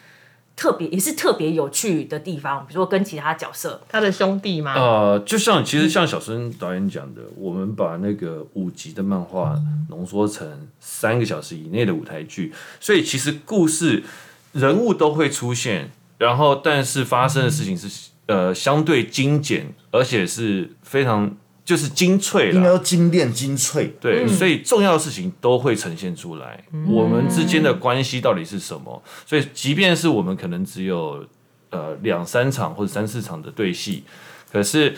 [0.55, 2.65] 特别也是特别有趣的地方？
[2.67, 14.03] 比如说跟其他角色，他的兄弟吗，呃，就像其实像小孙导演讲的，我们把那个五集的漫画浓缩成三个小时以内的舞台剧，所以其实故事
[14.51, 15.89] 人物都会出现，
[16.19, 22.73] 然后但是发生的事情是呃相对精简，而且是非常就是精粹应该了。
[22.73, 23.95] 要精炼精粹。
[24.01, 29.01] 对，所以重要的事情都会呈现出来，我们之间的关系到底是什么？
[29.25, 31.25] 所以，即便是我们可能只有
[31.69, 34.03] 呃两三场或者三四场的对戏，
[34.51, 34.95] 可是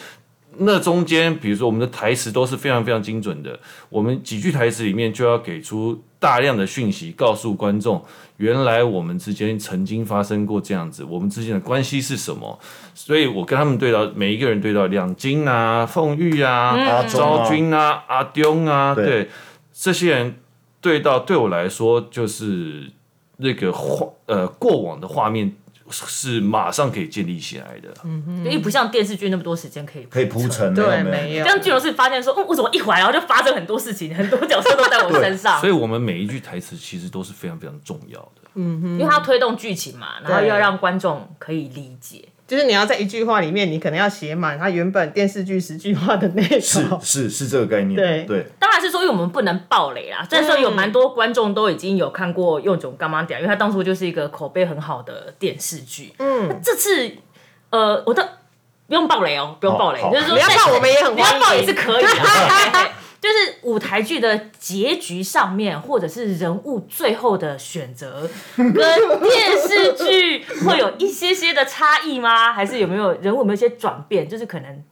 [0.58, 8.04] 那中间，比如说我们的台词都是非常非常精准的，我们几句台词里面就要给出大量的讯息，告诉观众，
[8.38, 12.60] 原来我们之间曾经发生过这样子，我们之间的关系是什么。
[12.94, 19.30] 所以我跟他们对到，每一个人对到两金啊、凤玉啊、昭君啊、阿丢啊，对对
[19.74, 20.36] 这些人
[20.80, 22.91] 对到，对我来说就是
[23.38, 25.54] 那个画呃过往的画面
[25.89, 27.93] 是马上可以建立起来的。
[28.04, 31.50] 因为不像电视剧那么多时间可以可以铺陈，对，没没有这。
[31.50, 38.41] 样俊龙是发现说，嗯，我怎么一回来然后就发生很多事情， 很多角色都在我身上所，以我们每一句台词其实都是非常非常重要的。
[38.56, 42.30] 嗯哼因为它要推动剧情嘛，然后又要让观众可以理解。
[42.47, 46.62] 就是你要在一句话里面，你可能要写满他原本电视剧十句话的内容。
[46.62, 47.95] 是是是这个概念。
[47.95, 50.25] 对对，当然是说，因为我们不能暴雷啦。
[50.29, 56.13] 虽然说有蛮多观众都已经有看过《用种干妈屌》，因为它当初就是一个口碑很好的电视剧。
[56.19, 57.12] 嗯，这次
[57.71, 58.38] 呃，我的
[58.88, 62.10] 不用暴雷哦，不用暴雷，就是说不要暴我们也很不要欢迎爆也是可以的。
[63.25, 72.53] 就是舞台剧的结局上面，或者是人物最后的选择，跟电视剧会有一些些的差异吗？
[72.53, 74.29] 还是有没有人物有没有一些转变？
[74.29, 74.83] 就是可能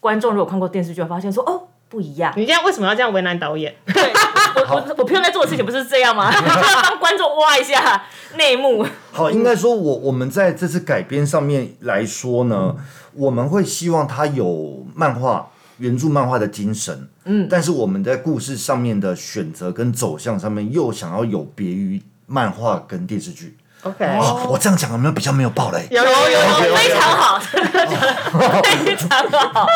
[0.00, 2.32] 观众如果看过电视剧，会发现说哦不一样。
[2.34, 3.74] 你这样为什么要这样为难导演？
[3.92, 4.10] 对，
[4.56, 6.32] 我我我平常在做的事情不是这样吗？
[6.32, 8.86] 就要帮观众挖一下内幕。
[9.12, 12.74] 好，应该说我我们在这次改编上面来说呢，
[13.12, 15.50] 我们会希望它有漫画
[15.82, 23.56] 原著漫画的精神，嗯，但是我们在故事上面的选择跟走向上面又想要有别于漫画跟电视剧。
[23.82, 25.84] OK，哦，我这样讲有没有比较没有暴雷？
[25.90, 27.70] 有有有有非常好，真的
[28.84, 29.66] 非常好。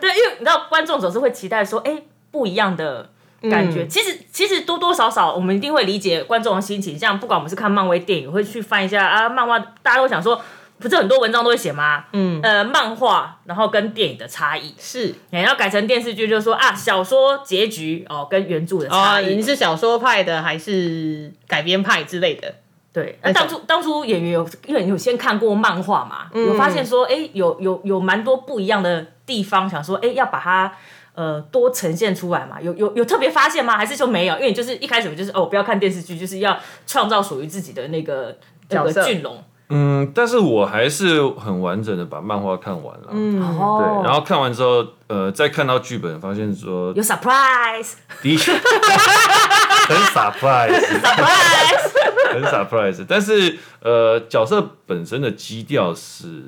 [0.00, 3.10] 对，因为你知道，观众总是会期待说，哎、不一样的
[3.50, 3.88] 感觉。
[3.88, 6.96] 其实，其实多多少少，我们一定会理解观众的心情。
[6.96, 10.40] 像不管我们是看漫威电影，会去翻一下啊，漫画，大家都想说，
[10.78, 12.04] 不是很多文章都会写吗？
[12.12, 19.36] 嗯，呃，漫画然后跟电影的差异，是你要改成电视剧，就是说啊，小说结局哦跟原著的差哦，异。
[19.36, 22.54] 你是小说派的还是改编派之类的？
[22.92, 30.72] 对，那当初当初演员有因为有先看过漫画嘛，有发现说，哎、有有有蛮多不一样的地方，想说，哎、要把它
[31.14, 33.76] 呃多呈现出来嘛，有有有特别发现吗？
[33.76, 34.34] 还是说没有？
[34.34, 36.56] 因为你就是一开始就是哦，不要看电视剧，就是要
[36.86, 38.36] 创造属于自己的那个
[38.68, 39.42] 那个俊龙。
[39.68, 43.08] 嗯，但是我还是很完整的把漫画看完了。
[43.10, 56.42] 嗯，哦，对，然后看完之后，呃，再看到剧本，发现说有 surprise 的确很 surprise，surprise，很 surprise，但是呃，角色本身的基调是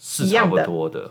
[0.00, 1.10] 是差不多的。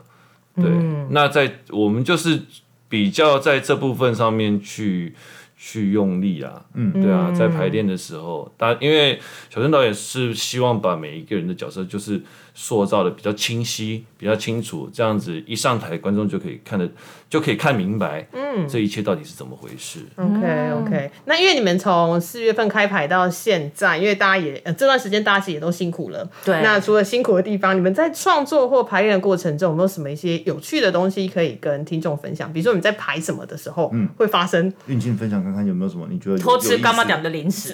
[0.56, 0.65] 对，
[1.12, 2.41] 那在我们就是
[2.89, 5.15] 比较在这部分上面去
[5.63, 12.19] 去用力啊，嗯，对啊，在排练的时候，大因为小陈导演是希望把每一个人的角色就是
[12.54, 16.90] 塑造的比较清晰、比较清楚，这样子一上台，观众就可以看得
[17.30, 20.00] 就可以看明白，嗯，这一切到底是怎么回事。
[20.16, 26.30] OK OK，那因为你们从四月份开排到现在，因为大家也、呃、这段时间大家其实也都辛苦了。
[26.44, 26.62] 对。
[26.62, 32.52] 那除了辛苦的地方，你们在创作或排练的过程中，有没有什么一些有趣的东西可以跟听众分享？
[32.52, 34.72] 比如说你在排什么的时候，嗯，会发生？
[34.88, 37.74] 运镜分享看看有没有什么你觉得有偷吃干妈讲讲的零食，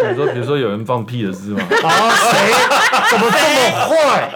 [0.00, 1.60] 比如说，比如说有人放屁的是吗？
[1.60, 2.10] 啊？
[2.10, 2.52] 谁
[3.10, 3.44] 怎么这么
[3.86, 4.30] 坏？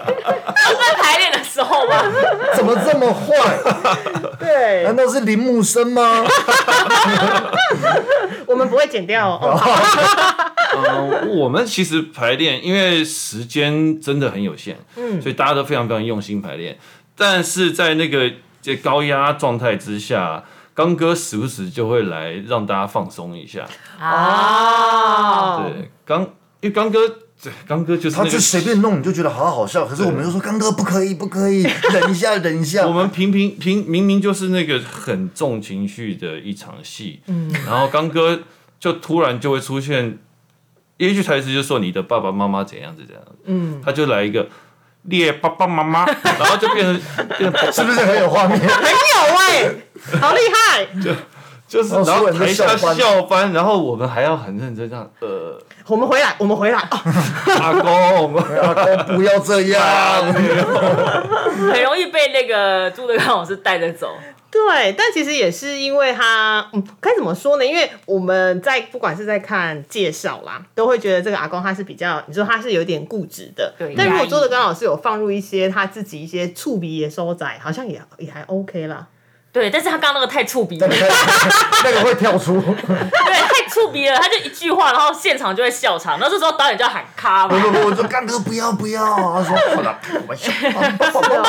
[0.57, 2.03] 是在排练的时候吗，
[2.55, 3.35] 怎么这么坏？
[4.39, 6.25] 对难，道是林木生吗？
[8.45, 9.59] 我们不会剪掉哦。
[10.77, 16.77] 嗯， 我们其实排练，因为时间真的很有限，嗯，所以大家都非常非常用心排练。
[17.17, 20.43] 但是在那个这高压状态之下，
[20.75, 23.65] 刚哥时不时就会来让大家放松一下。
[23.99, 26.21] 哦，对，刚
[26.59, 26.99] 因为刚哥，
[27.41, 29.87] 对刚哥就是那个他就随便弄，你就觉得好好笑。
[29.87, 32.91] 可是我们就说刚哥不可以，不可以，忍一下，忍一下 我。
[32.91, 38.41] 们平平平明明就是那个很重情绪的一场戏，嗯，然后刚哥
[38.77, 40.19] 就突然就会出现
[40.97, 44.49] 一句台词，就说你的爸爸妈妈怎样子怎样，嗯，他就来一个
[45.03, 48.59] 列爸爸妈妈，然后就变成变成 是不是很有画面？
[48.59, 49.75] 很有哎，
[50.21, 50.85] 好厉害！
[51.01, 51.11] 就
[51.67, 56.79] 就是，然后台下笑翻，然后我们还要很认真这样，呃，我们回来，我们回来。
[56.79, 56.99] 哦
[57.59, 59.81] 阿公， 阿公不要这样。
[60.31, 64.09] 很容易被那个朱德刚老师带着走。
[64.51, 67.65] 对，但其实也是因为他，嗯，该怎么说呢？
[67.65, 73.73] 因为我们在不管是在看介绍啦，都会觉得这个阿公他是比较，你说他是有点固执的。
[73.77, 79.05] 对但如果压抑周德刚老师有放入一些他自己一些触鼻的收窄，好像也也还 OK 啦。
[79.55, 87.57] 对，但是他刚刚那个太触鼻了，那个 会跳出，对太触鼻了，他就一句话，然后现场就会笑场，然后这时候导演就要喊卡嘛。
[87.57, 89.01] 不不不，我说干哥不要不要。
[89.01, 90.51] 他说 好了，开玩笑。
[90.51, 90.67] 是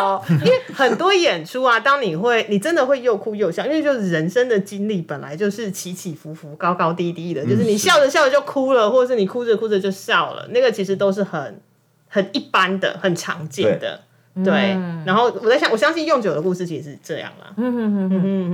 [0.01, 11.61] 哦，因为很多演出啊，当你会，你真的会又哭又笑，因为就是人生的经历本来就是起起伏伏、高高低低的，就是你笑着笑着就哭了，或者是你哭着哭着就笑了，那个其实都是很
[12.09, 14.03] 很一般的、很常见的。
[14.45, 17.53] 对，然后我在想，我相信用久的故事其实是这样啦。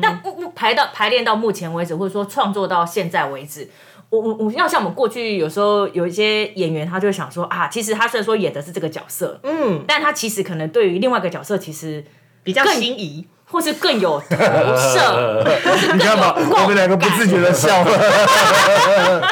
[0.00, 3.68] 但目排到排练到目前为止，或者说创作到现在为止，
[4.10, 12.04] 我我我要像我们过去有时候有一些演员，他就会想说啊，其实他虽然说演的是这个角色，嗯，但他其实可能对于另外一个角色，其实
[12.42, 13.26] 比较心仪。
[13.44, 15.44] 或是更有投射，
[15.92, 17.84] 你看吧， 我们两个不自觉的笑了。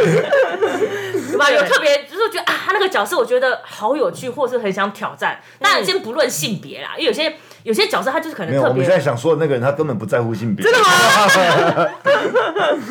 [1.30, 1.50] 对吧？
[1.50, 5.40] 有特别就是觉得啊，他那个角色我觉得好有趣，或是很想挑战。
[5.59, 10.62] 当然，先不论性别啦，因为有些有些角色他就是可没有，能特别我们现在想说的那个人，他根本不在乎性别。
[10.62, 10.87] 真的吗？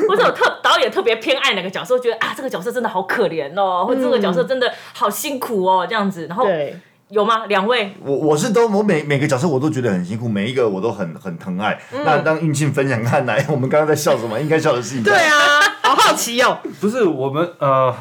[0.08, 6.26] 或者有特导演特别偏爱哪个角色，觉得啊这个角色真的好可怜哦，或者这个角色真的好辛苦哦，这样子。
[6.26, 6.76] 然后对，
[7.10, 7.46] 有吗？
[7.46, 11.80] 两位我我是都我每每个角色我都觉得很辛苦，每一个我都很很疼爱。
[12.04, 14.40] 那当运庆分享看来，我们刚刚在笑什么？
[14.42, 15.04] 应该笑的是你。
[15.04, 16.58] 对啊，好好奇哦。
[16.80, 17.94] 不是我们呃，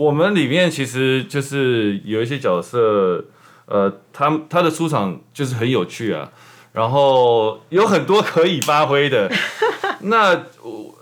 [0.00, 3.22] 我们里面其实就是有一些角色，
[3.66, 6.30] 呃，他他的出场就是很有趣啊，
[6.72, 9.30] 然后有很多可以发挥的。
[10.00, 10.32] 那
[10.62, 10.94] 我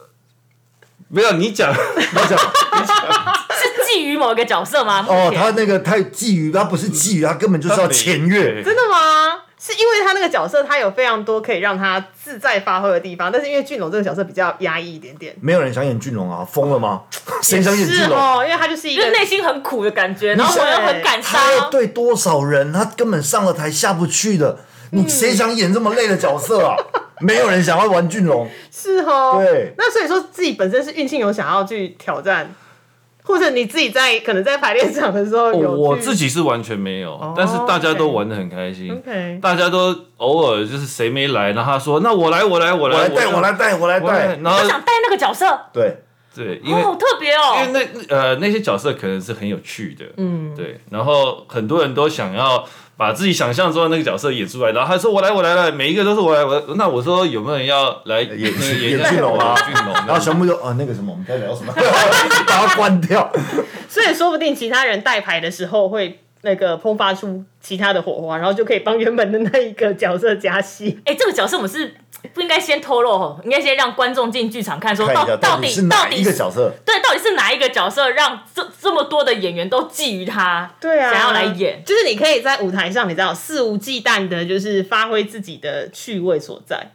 [1.06, 2.36] 没有 你讲，你讲
[3.54, 5.06] 是觊觎某一个角色吗？
[5.08, 8.64] 哦，他那个太觊觎，他不是觊觎，他根本就是要僭越。
[8.64, 9.42] 真的吗？
[9.60, 15.34] 是因为他那个角色，他有非常多可以让他自在发挥的地方，但是因为俊龙这个角色比较压抑一点点。
[15.40, 17.02] 没有人想演俊龙啊，疯了吗？
[17.42, 18.16] 谁想演是俊龙？
[18.16, 21.70] 哦，因为他就是一个就是内心很苦的感觉，然后我又很感他要伤。
[21.70, 24.58] 对多少人，他根本上了台下不去的。
[24.90, 26.74] 你谁想演这么累的角色啊？
[27.20, 28.48] 没有人想要玩俊龙。
[28.70, 29.42] 是哦。
[29.44, 32.48] 对那所以说自己本身是运气有想要去挑战，
[33.28, 38.90] 或者你自己在可能在排练场的时候有去我自己是完全没有，但是大家都玩的很开心。
[38.90, 44.36] OK 大家都偶尔就是谁没来，然后他说那我来我来我来我来带，我来带，我来，带。
[44.42, 45.98] 然后他想带那个角色，对，
[46.34, 47.72] 对，因为哦，好特别哦因哦。
[47.74, 52.64] 为那呃那些角色可能是很有趣的，嗯，对，然后很多人都想要
[52.98, 61.72] 把自己想象中的那个角色演出来，然后他说我来我来了，每一个都是我来我来，那我说有没有人要来演演演俊龙啊俊龙，然后全部就啊那个什么，我们该聊什么？
[61.74, 63.32] 把它关掉。
[63.88, 70.98] 所以说不定其他人带牌的时候会那个迸发出其他的火花，然后就可以帮原本的那一个角色加戏。
[71.04, 71.94] 哎，这个角色我们是
[72.32, 75.24] 不应该先透露哦，应该先让观众进剧场看，说到
[75.60, 76.72] 底是到底哪一个角色？
[76.84, 81.82] 对，到底是哪一个角色让这这么多的演员都觊觎他，对啊，想要来演？
[81.84, 86.92] 就是你可以在舞台上，你知道肆无忌惮的，就是发挥自己的趣味所在。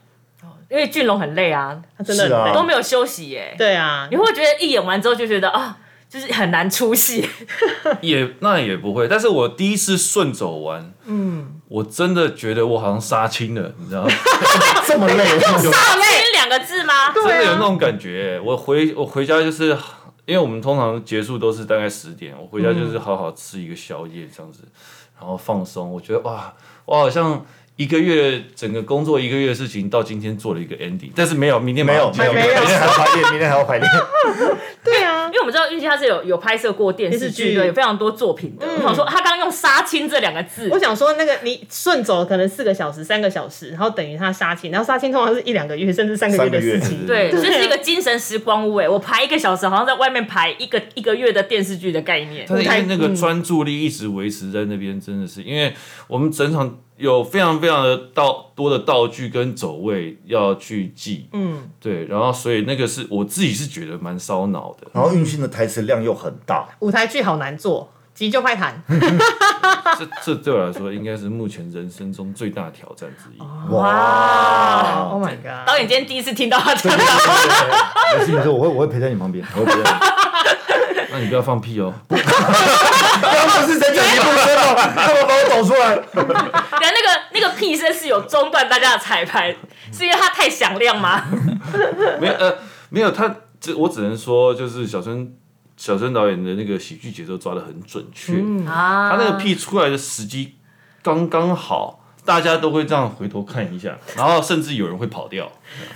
[0.70, 3.54] 因为俊龙很累啊，他真的都没有休息耶。
[3.56, 5.76] 对啊你，会觉得一演完之后就觉得啊，
[6.14, 7.28] 就是很难出戏？
[8.00, 14.10] 也那也不会，但是我第一次顺走完，嗯，我真的觉得我好像杀青了，你知道吗？
[14.86, 17.12] 这么累， 有杀青两个字吗？
[17.12, 18.40] 真的有那种感觉。
[18.44, 19.76] 我回我回家就是，
[20.24, 24.60] 因为我们通常结束都是大概十点，我回家就是好好吃一个宵夜这样子，
[25.18, 25.90] 然后放松。
[25.90, 33.90] 我觉得哇，我好像一个月整个工作一个月的事情到今天做了一个 ending，但是没有，明天没有没有，没有明天还要排练，明天还要排练。
[35.44, 38.66] 我们知道运气他是有有拍摄过电视剧剧的，有非常多作品的。
[38.66, 47.06] 我想说，他刚刚用“杀青”这两个字我，想说那个你顺走可能四个小时、三个小时，然后等于他杀青，然后杀青通常是一两个月甚至三个月的事情。
[47.06, 48.76] 对，对这是一个精神时光屋。
[48.76, 52.46] 哎，我排一个小时，好像在外面排一个一个月的电视剧的概念。
[52.48, 55.74] 但是因为那个嗯专注力一直维持在那边，真的是因为
[56.08, 64.86] 我们整场有非常非常的道多的道具跟走位要去记，嗯，对，然后所以那个是我自己是觉得蛮烧脑的。
[64.92, 68.80] 然后运信的台词量又很大，舞台剧好难做，急救快谈。
[69.96, 73.40] 这这对我来说应该是目前人生中最大的挑战之一。
[73.72, 75.66] 哇 Oh my god！
[75.66, 76.90] 导演今天第一次听到他讲，
[78.18, 79.98] 没事没事，我会我会陪在你旁边，我会陪在你。
[81.12, 81.92] 那你不要放屁哦！
[83.20, 84.74] 刚刚不是在这一部声吗？
[84.94, 85.88] 干嘛把我抖出来？
[85.90, 86.04] 然后
[86.80, 89.54] 那个那个屁声是有中断大家的彩排，
[89.92, 91.24] 是因为它太响亮吗？
[92.20, 92.58] 没有呃
[92.90, 95.34] 没有，他这我只能说就是小春
[95.76, 98.34] 小春导演的那个喜剧节奏抓的很准确，
[98.68, 100.56] 啊他那个屁出来的时机
[101.02, 102.00] 刚刚好。
[102.26, 105.46] 大家都会这样回头看一下，然后甚至有人会跑掉。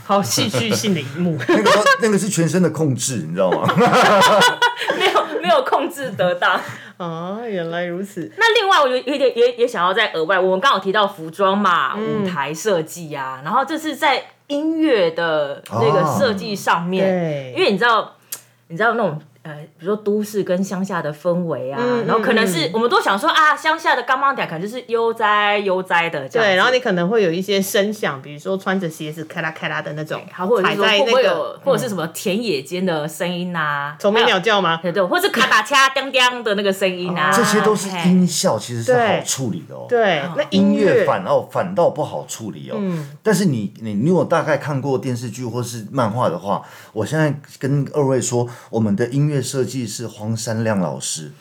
[0.05, 1.39] 好戏剧性的一幕。
[1.49, 1.71] 那个
[2.03, 3.67] 那个是全身的控制，你知道吗？
[5.49, 6.61] 没有控制得当。
[6.99, 8.31] 啊， 原来如此。
[8.37, 18.17] 那另外，我有有点也也想要在额外，我们刚好提到服装嘛，舞台设计呀，然后这是在音乐的那个设计上面，对因为你知道，
[18.69, 19.21] 你知道那种。
[19.43, 34.81] 呃，比如说都市跟乡下的氛围啊，嗯然后可能嗯是我们都想说啊，乡下的干妈点可能就是悠哉悠哉的这样，对，然后你可能会有一些声响，比如说穿着鞋子咔啦咔啦的那种，还或者踩在是说会不会那个有，或者是什么田野间的声音啊，虫鸣鸟叫吗？
[34.83, 39.87] 对对，或是咔打掐叮叮的那个声音啊，这些都是音效，其实是好处理的哦。
[39.89, 42.77] 对，那音乐乐反倒反倒不好处理哦。
[43.23, 46.63] 但是你你你有大概看过电视剧或是漫画的话，
[46.93, 51.33] 我现在跟二位说，我们的音乐设计是黄山亮老师，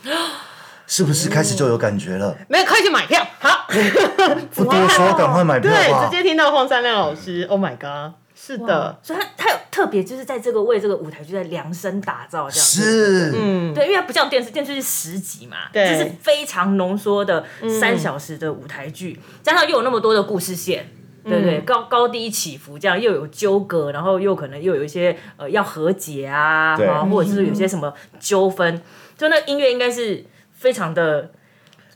[0.86, 2.36] 是不是开始就有感觉了？
[2.48, 3.26] 没有，快去买票。
[3.40, 3.68] 好，
[4.56, 6.16] 不多说，赶快买票对，吧直。
[6.16, 8.14] 接听到黄山亮老师，Oh my god！
[8.40, 12.82] 是的，所以他他有特别就是在这个为这个舞台剧在量身打造这样子。
[12.82, 17.44] 是，嗯，对，因为它不像电视，电视是十集嘛，对这是非常浓缩的
[17.80, 20.88] 三小时的舞台剧，加上又有那么多的故事线，
[21.28, 21.60] 对不对？
[21.62, 28.82] 高高低起伏，这样又有纠葛，然后又可能又有一些呃要和解啊，啊或者是有些什么纠纷，
[29.18, 31.32] 就那音乐应该是非常的，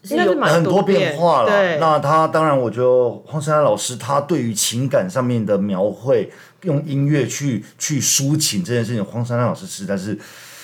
[0.03, 1.49] 应该是蛮很多变化了。
[1.49, 6.31] 对，那他当然，我觉得黄珊珊老师他对于情感上面的描绘，
[6.63, 10.17] 用音乐去去抒情这件事情，黄珊珊老师实在是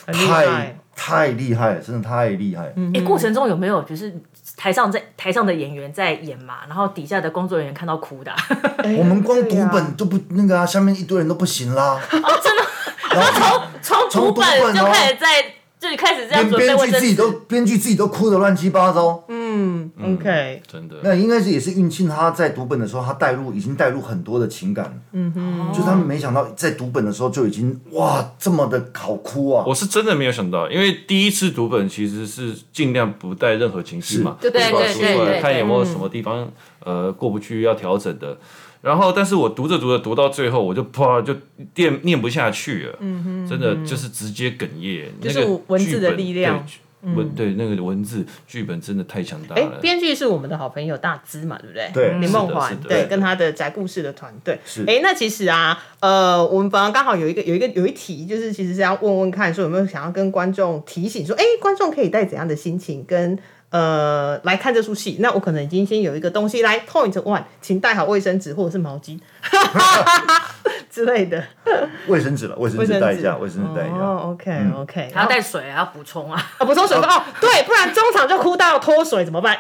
[0.06, 2.74] 太太厉害了，真的太厉害了。
[2.94, 4.14] 哎，过程中有没有就是
[4.56, 8.32] 台上在台上的演员在演嘛，然后底下的工作人员看到哭的。
[8.32, 8.40] 啊、
[8.98, 12.00] 我们光读本都不那个啊，下面一堆人都不行啦。
[12.12, 12.64] 哦，真的，
[13.16, 15.28] 然后从从读本就开始在，
[15.80, 17.38] 就开始这样连准备自己都纸。
[17.48, 19.24] 编剧自己都哭的乱七八糟。
[19.28, 25.02] 嗯，OK，真的，那应该是也是运庆他在读本的时候，他带入已经带入很多的情感。
[25.12, 29.64] 嗯哼，就是他们没想到在读本的时候就已经哇这么的好哭啊。
[29.68, 36.52] 我是真的没有想到，因为第一次读本其实是尽量不带任何情绪嘛，就对把它对对对读出来，看有没有对什么地方
[36.84, 38.38] 呃过不去要调整的。
[38.88, 41.36] 然后，但是我读着读着读到最后，我就啪就
[41.76, 42.98] 念念不下去了，
[43.48, 45.08] 真的就是直接哽咽。
[45.08, 49.80] 嗯就是那个文字的力量对文对那个文字剧本真的太强大哎了，。
[49.82, 51.92] 编剧是我们的好朋友大资嘛，对不对？
[51.94, 54.60] 对林梦环对跟他的宅故事的团队。
[54.66, 63.38] 是哎，那其实啊，呃，我们本来刚好有一个有一个有一题，就是其实是要问问看，说有没有想要跟观众提醒说，哎，观众可以带怎样的心情跟。
[63.78, 69.20] 呃，来看这出戏，那我可能已经先有一个东西来 point one，请带好卫生纸或者是毛巾。
[70.92, 71.44] 之类的。
[72.08, 73.98] 卫生纸了，卫生纸纸带一下，卫生纸带一下。
[73.98, 76.42] 哦，OK OK，还要带水，啊要补充啊。
[76.58, 79.58] 啊，补充水分哦，对，不然中场就哭到脱水怎么办？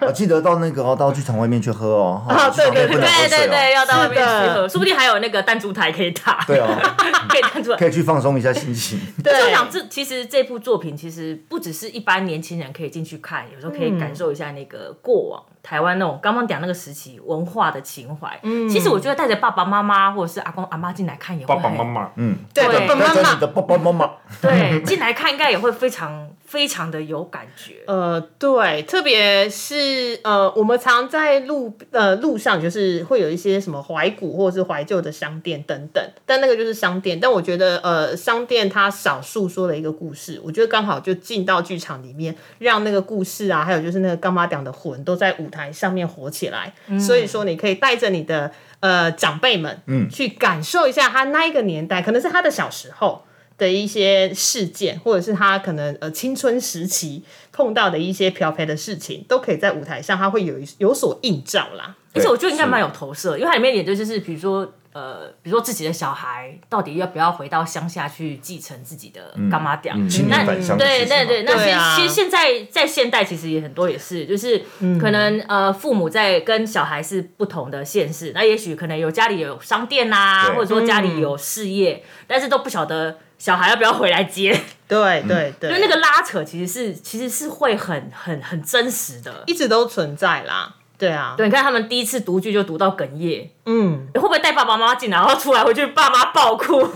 [0.00, 2.24] 啊，记得到那个哦，到剧场外面去喝哦。
[2.28, 6.96] 啊对对不能喝水哦对对对，要到外面去喝，说不定还有那个弹珠台可以打，对啊，
[7.28, 7.78] 可以弹珠台。
[7.78, 8.98] 可以去放松一下心情。
[9.22, 18.38] 所以我，想这其实这部作品其实不只是一般年轻人可以进去看，有时候可以感受一下那个过往、台湾那种刚刚讲那个时期文化的情怀。
[18.42, 24.10] 嗯其实我觉得带着爸爸妈妈或者是阿公阿妈进来看也会很妈，嗯，对对爸爸妈妈带着你的爸爸妈妈。
[24.42, 27.74] 对进来看应该也会非常非常的有感觉。
[27.88, 37.18] 呃，对，特别是呃，我们常在路呃路上，就是会有一些什么怀古或者是怀旧的商店等等，但那个就是商店。
[37.18, 46.72] 但我觉得呃，商店它少诉说了一个故事，我觉得刚好就进到剧场里面，让那个故事啊，还有就是那个干妈讲的魂都在舞台上面活起来。
[47.00, 53.24] 所以说，你可以带着你的呃长辈们，嗯，去感受一下他那一个年代，可能是他的小时候。
[53.56, 61.94] 的一些事件，或者是他可能呃青春时期碰到的一些漂培的事情，都可以在舞台上，他会有一有所映照啦。
[62.14, 69.92] 而且我觉得应该蛮有投射，因为它里面演的就是比如说呃，比如说自己的小孩到底要不要回到乡下去继承自己的干妈店？
[70.28, 70.78] 那对事情嘛。
[70.78, 71.96] 对对，那现、对啊。
[71.96, 74.62] 其实现在在现代其实也很多也是，就是
[75.00, 80.54] 可能、呃父母在跟小孩是不同的县市，那也许可能有家里有商店呐、对。
[80.54, 89.44] 或者说家里有事业，但是都不晓得小孩要不要回来接， 对对对，因为那个拉扯其实是其实是会很很很真实的。
[89.46, 90.76] 一直都存在啦。
[90.96, 96.88] 对啊，对，你看他们第一次读剧就读到哽咽，嗯，会不会带爸爸妈妈进来，然后出来回去爸妈爆哭？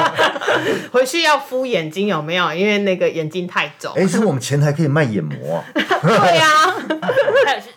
[0.92, 2.54] 回去要敷眼睛有没有？
[2.54, 3.92] 因为那个眼睛太肿。
[3.96, 6.74] 哎，是我们前台可以卖眼膜啊， 对啊，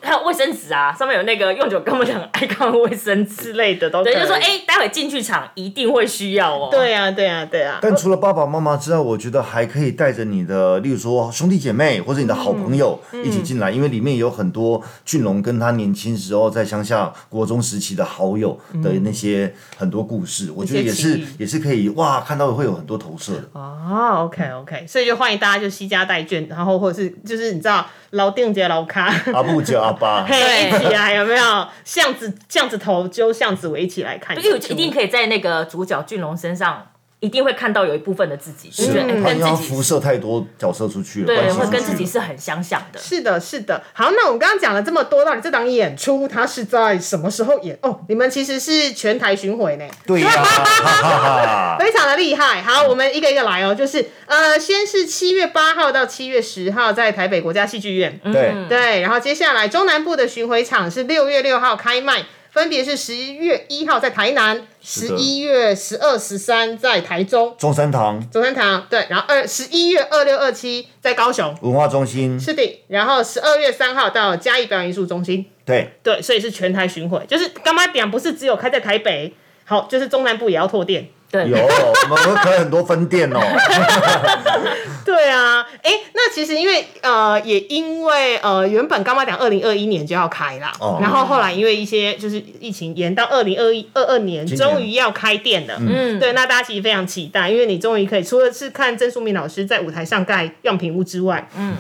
[0.10, 6.70] 还有还有卫生纸啊，上面有那个用久跟我们讲爱看卫生之类的都可以对，就说哎、待会进剧场一定会需要哦。
[6.72, 7.78] 对啊，对啊，对啊。
[7.80, 23.49] 但除了爸爸妈妈之外，我觉得还可以带着你的，例如说兄弟姐妹或者你的好朋友嗯一起进来，因为里面有很多俊龙跟他年轻时候在乡下国中时期的好友的那些很多故事，我觉得也是也是可以哇，看到会有很多投射的。
[23.53, 31.68] 哦，OK OK，所以就欢迎大家就惜家带眷，然后或者是就是你知道老定姐老卡，阿布九阿八， 嘿，一起来有没有？
[31.84, 36.88] 巷子巷子头揪巷子尾一起来看就演出，是一定可以在那个主角俊龙身上，
[37.20, 42.99] 一定会看到有一部分的自己，就是觉得哎他因为要跟自己辐射太多角色出去了，对，会跟自己是很相像的。
[42.99, 43.82] 是的，是的。
[43.93, 47.78] 好，那我们刚刚讲了这么多，到底这档演出它是在什么时候演？
[47.82, 49.86] 哦，你们其实是全台巡回呢。
[50.05, 50.24] 对。
[51.80, 52.61] 非常的厉害。
[52.61, 53.76] 好，我们一个一个来哦。
[53.76, 67.56] 就是呃，先是七月八号到七月十号在台北国家戏剧院，对，对，然后接下来中南部的巡回场是六月六号开卖，分别是十一月一号在台南，十一月十二、十三在台中。
[67.58, 68.20] 中山堂。
[68.32, 71.56] 中山堂，对，然后二十一月二六、二七在高雄。
[71.62, 79.34] 文化中心，是的，然后十二月三号到嘉义表演艺术中心，对，对，所以是全台巡回，就是干妈点不是只有开在台北，
[79.66, 83.40] 好，就是中南部也要拓店，对，有我们会开很多分店哦。
[85.06, 95.76] 对啊，哎，那其实因为呃，也因为呃，原本干妈讲二零二一年就要开啦，哦然后后来因为一些就是疫情延到二零二一二二年，终于要开店了。
[95.80, 101.76] 嗯，对，那大家其实非常期待，因为你终于可以除了是看曾淑敏老师在舞台上盖样品屋之外，嗯，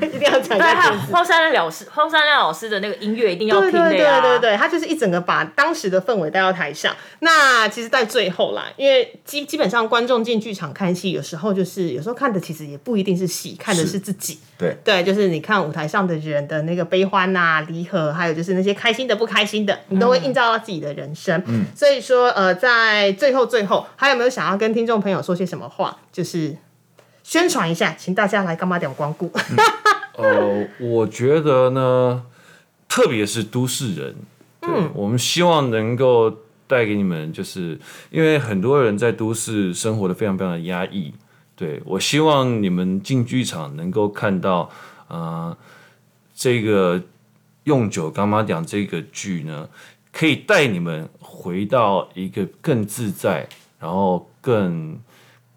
[0.00, 4.20] 一定要讲一对，还有下荒山亮老师，荒山亮老师的那个音乐一定要对对对听的呀。
[4.20, 6.94] 对对，他就是一整个把当时的氛围带到台上。
[7.20, 14.38] 那其实，在最后啦，因为基基本上观众进剧场看戏，有时候就是有时候看的其实也不一定是戏，看的是自己。
[14.58, 21.42] 对，对，就是你看舞台上的人的那个悲欢呐、离合，还有就是那些开心的、不开心的，你都会映照到自己的人生。
[21.46, 25.96] 嗯，所以说，呃，在最后最后，还有没有想要跟听众朋友说些什么话？
[26.12, 26.56] 就是
[27.22, 29.30] 宣传一下，请大家来干嘛点光顾。
[30.18, 32.24] 呃，我觉得呢，
[32.88, 34.14] 特别是都市人，
[34.60, 36.30] 对，我们希望能够
[36.70, 37.76] 带给你们，就是
[38.12, 41.12] 因为很多人在都市生活的非常非常的压抑，
[41.56, 44.70] 对我希望你们进剧场能够看到，
[45.08, 45.56] 呃，
[46.32, 47.02] 这个
[47.64, 49.68] 用酒干妈讲这个剧呢，
[50.12, 53.48] 可以带你们回到一个更自在，
[53.80, 54.96] 然后更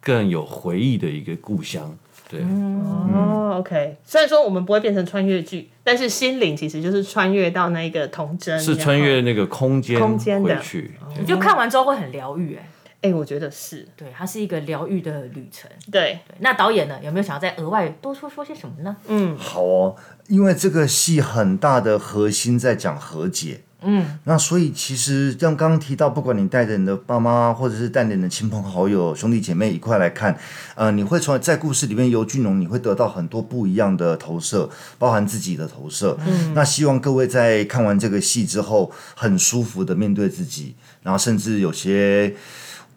[0.02, 1.96] 更有回忆的一个故乡，
[2.30, 2.42] 对。
[2.42, 3.98] 哦，OK。
[4.04, 10.92] 虽然说我们不会变成穿越剧，但是心灵其实就是穿越到那个童真，是穿越那个空间空间的回去。
[11.20, 15.70] 你就看完之后会很疗愈，哎，哎、我觉得是对，它是一个疗愈的旅程。
[15.92, 18.96] 对，对那导演呢，有没有想要再额外多说说些什么呢？
[19.08, 19.96] 嗯好哦，
[20.28, 23.62] 因为这个戏很大的核心在讲和解。
[23.86, 30.38] 嗯，那所以其实像刚刚提到，不管你带着你的爸妈，或者是带着你的亲朋好友、兄弟姐妹一块来看，
[30.76, 36.18] 呃，你会从在故事里面由俊龙，你会得到很多不一样的投射，包含自己的投射。
[36.26, 42.36] 嗯，那希望各位在看完这个戏之后，很舒服的面对自己，然后甚至有些。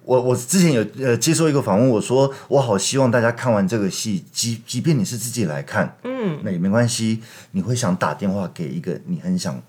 [0.04, 7.20] 我我之前有呃接受一个访问，我说我好希望大家看完这个戏，即即便你是自己来看，嗯，那也没关系，
[7.50, 9.60] 你会想打电话给一个你很想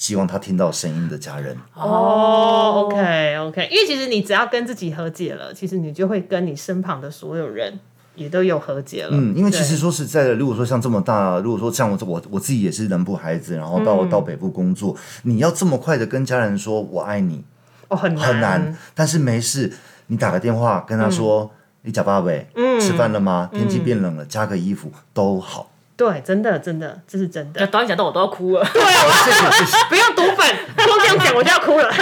[0.00, 7.78] 希望他听到声音的家人，哦，OK OK，因为其实你只要跟自己和解了，其实你就会跟你身旁的所有人
[8.14, 9.10] 也都有和解了。
[9.12, 17.44] 嗯，因为其实说实在的，如果说像这么大，如果说像我我我自己也是南部孩子，然后到、到北部工作，你要这么快的跟家人说我爱你，
[17.88, 19.70] 哦很难很难，但是没事，
[20.06, 21.50] 你打个电话跟他说。
[21.82, 23.48] 你假爸呗，嗯，吃饭了吗？
[23.54, 25.69] 天气变冷了，加个衣服都好。
[26.00, 27.66] 对，真的真的，这是真的。
[27.66, 28.66] 导演讲到我都要哭了。
[28.72, 29.04] 对啊，
[29.90, 31.92] 不用读本，光这样讲我就要哭了。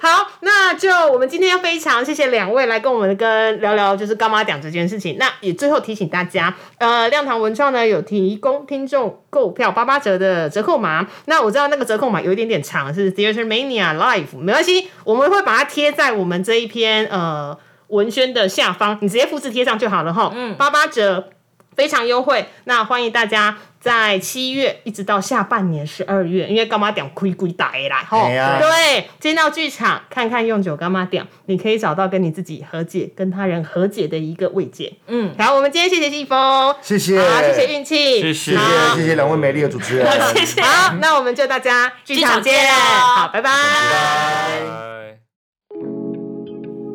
[0.00, 5.16] 好，那就我们今天要非常谢谢两位来跟我们跟聊聊，就是干妈讲这件事情。
[5.18, 11.04] 那也最后提醒大家，呃，亮堂文创呢有提供听众购票八八折的折扣码。
[11.24, 20.30] 那我知道那个折扣码有一点点长，是 Theater Mania Live，没关系，我们会把它贴在我们这一篇呃文宣的下方，你直接复制贴上就好了哈。
[20.32, 21.30] 嗯，八八折。
[21.76, 34.92] 非常优惠，那欢迎大家在七月一直到下半年十二月，因为干妈点亏亏大啦，吼，对，进到剧场看看用酒干妈点，你可以找到跟你自己和解、跟他人和解的一个慰藉。
[35.06, 38.58] 嗯，好，我们今天谢谢季风，谢谢，好谢谢运气，谢谢，
[38.94, 40.62] 谢谢两位美丽的主持人，谢谢。
[40.62, 45.23] 好，那我们就大家剧场见，好，拜拜拜拜。